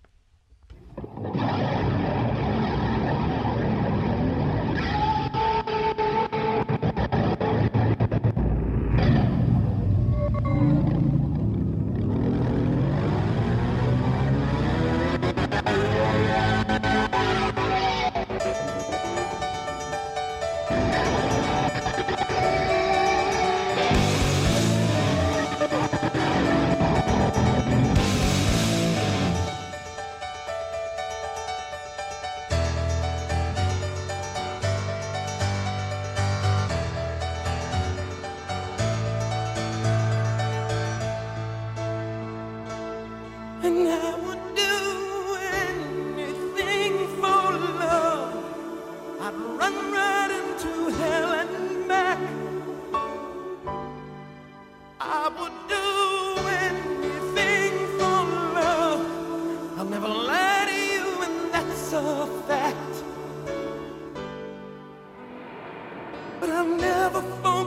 never 67.08 67.22
fall. 67.42 67.57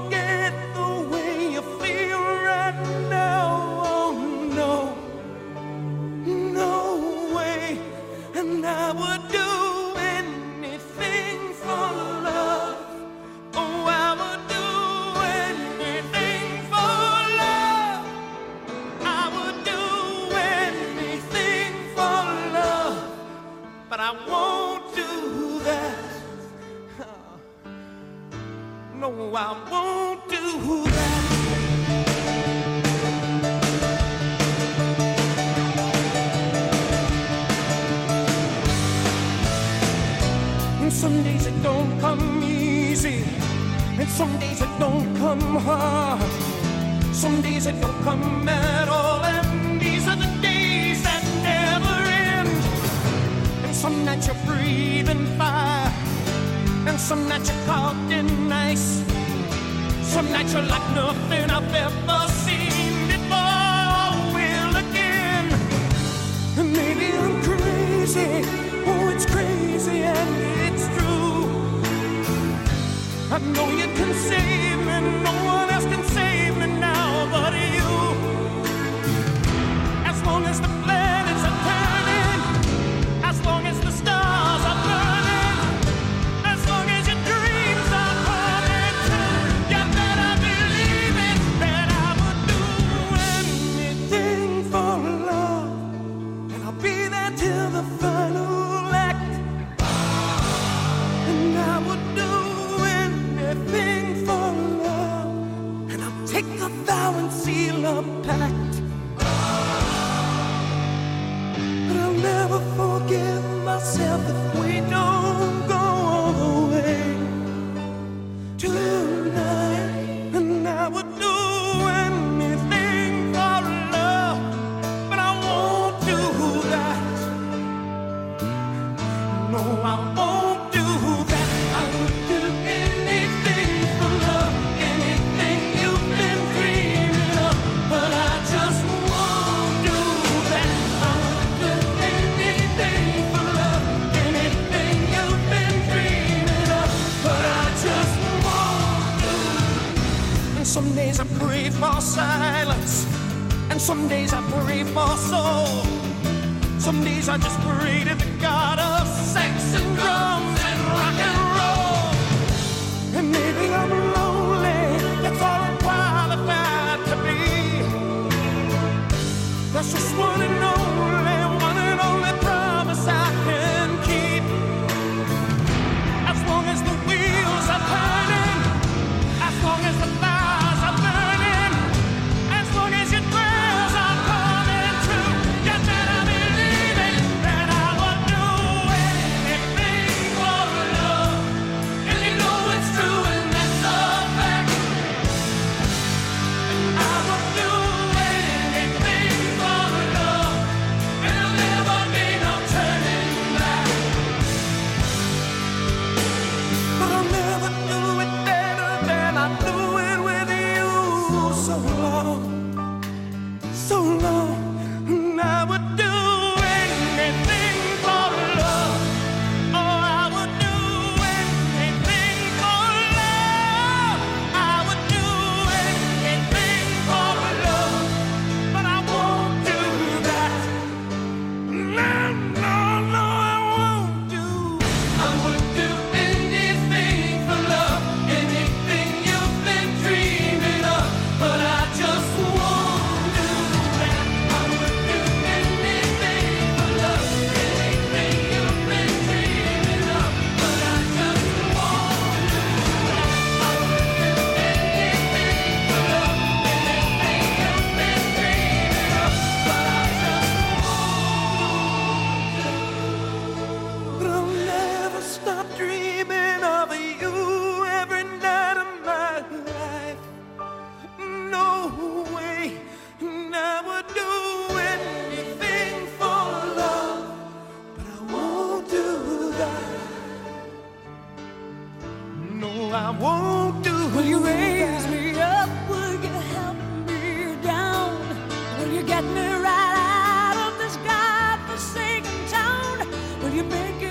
You 293.61 293.69
make 293.69 294.01
it 294.01 294.10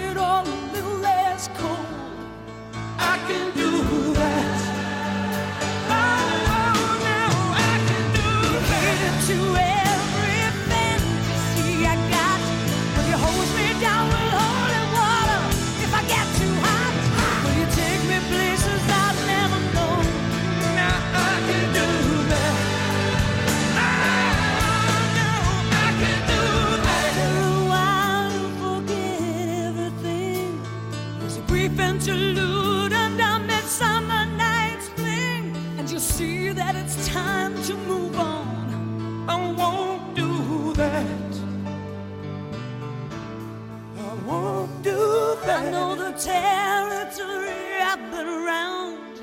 territory 46.21 47.81
I've 47.81 48.11
been 48.11 48.29
around. 48.29 49.21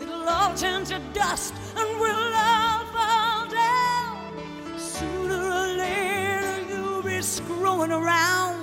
It'll 0.00 0.28
all 0.28 0.52
turn 0.56 0.84
to 0.86 0.98
dust 1.12 1.54
and 1.76 2.00
we'll 2.00 2.34
all 2.34 2.84
fall 2.86 3.46
down. 3.48 4.32
Sooner 4.76 5.40
or 5.40 5.68
later, 5.76 6.62
you'll 6.68 7.02
be 7.02 7.22
screwing 7.22 7.92
around. 7.92 8.60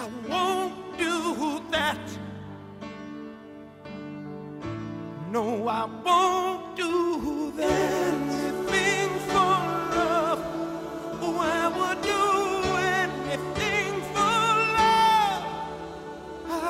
I 0.00 0.08
won't 0.26 0.98
do 0.98 1.60
that. 1.70 1.98
No, 5.30 5.68
I 5.68 5.84
won't 5.84 6.76
do 6.76 7.52
that. 7.56 8.14
Anything 8.14 9.10
for 9.28 9.54
love. 9.98 10.40
Oh, 11.20 11.38
I 11.38 11.68
would 11.76 12.00
do 12.00 12.37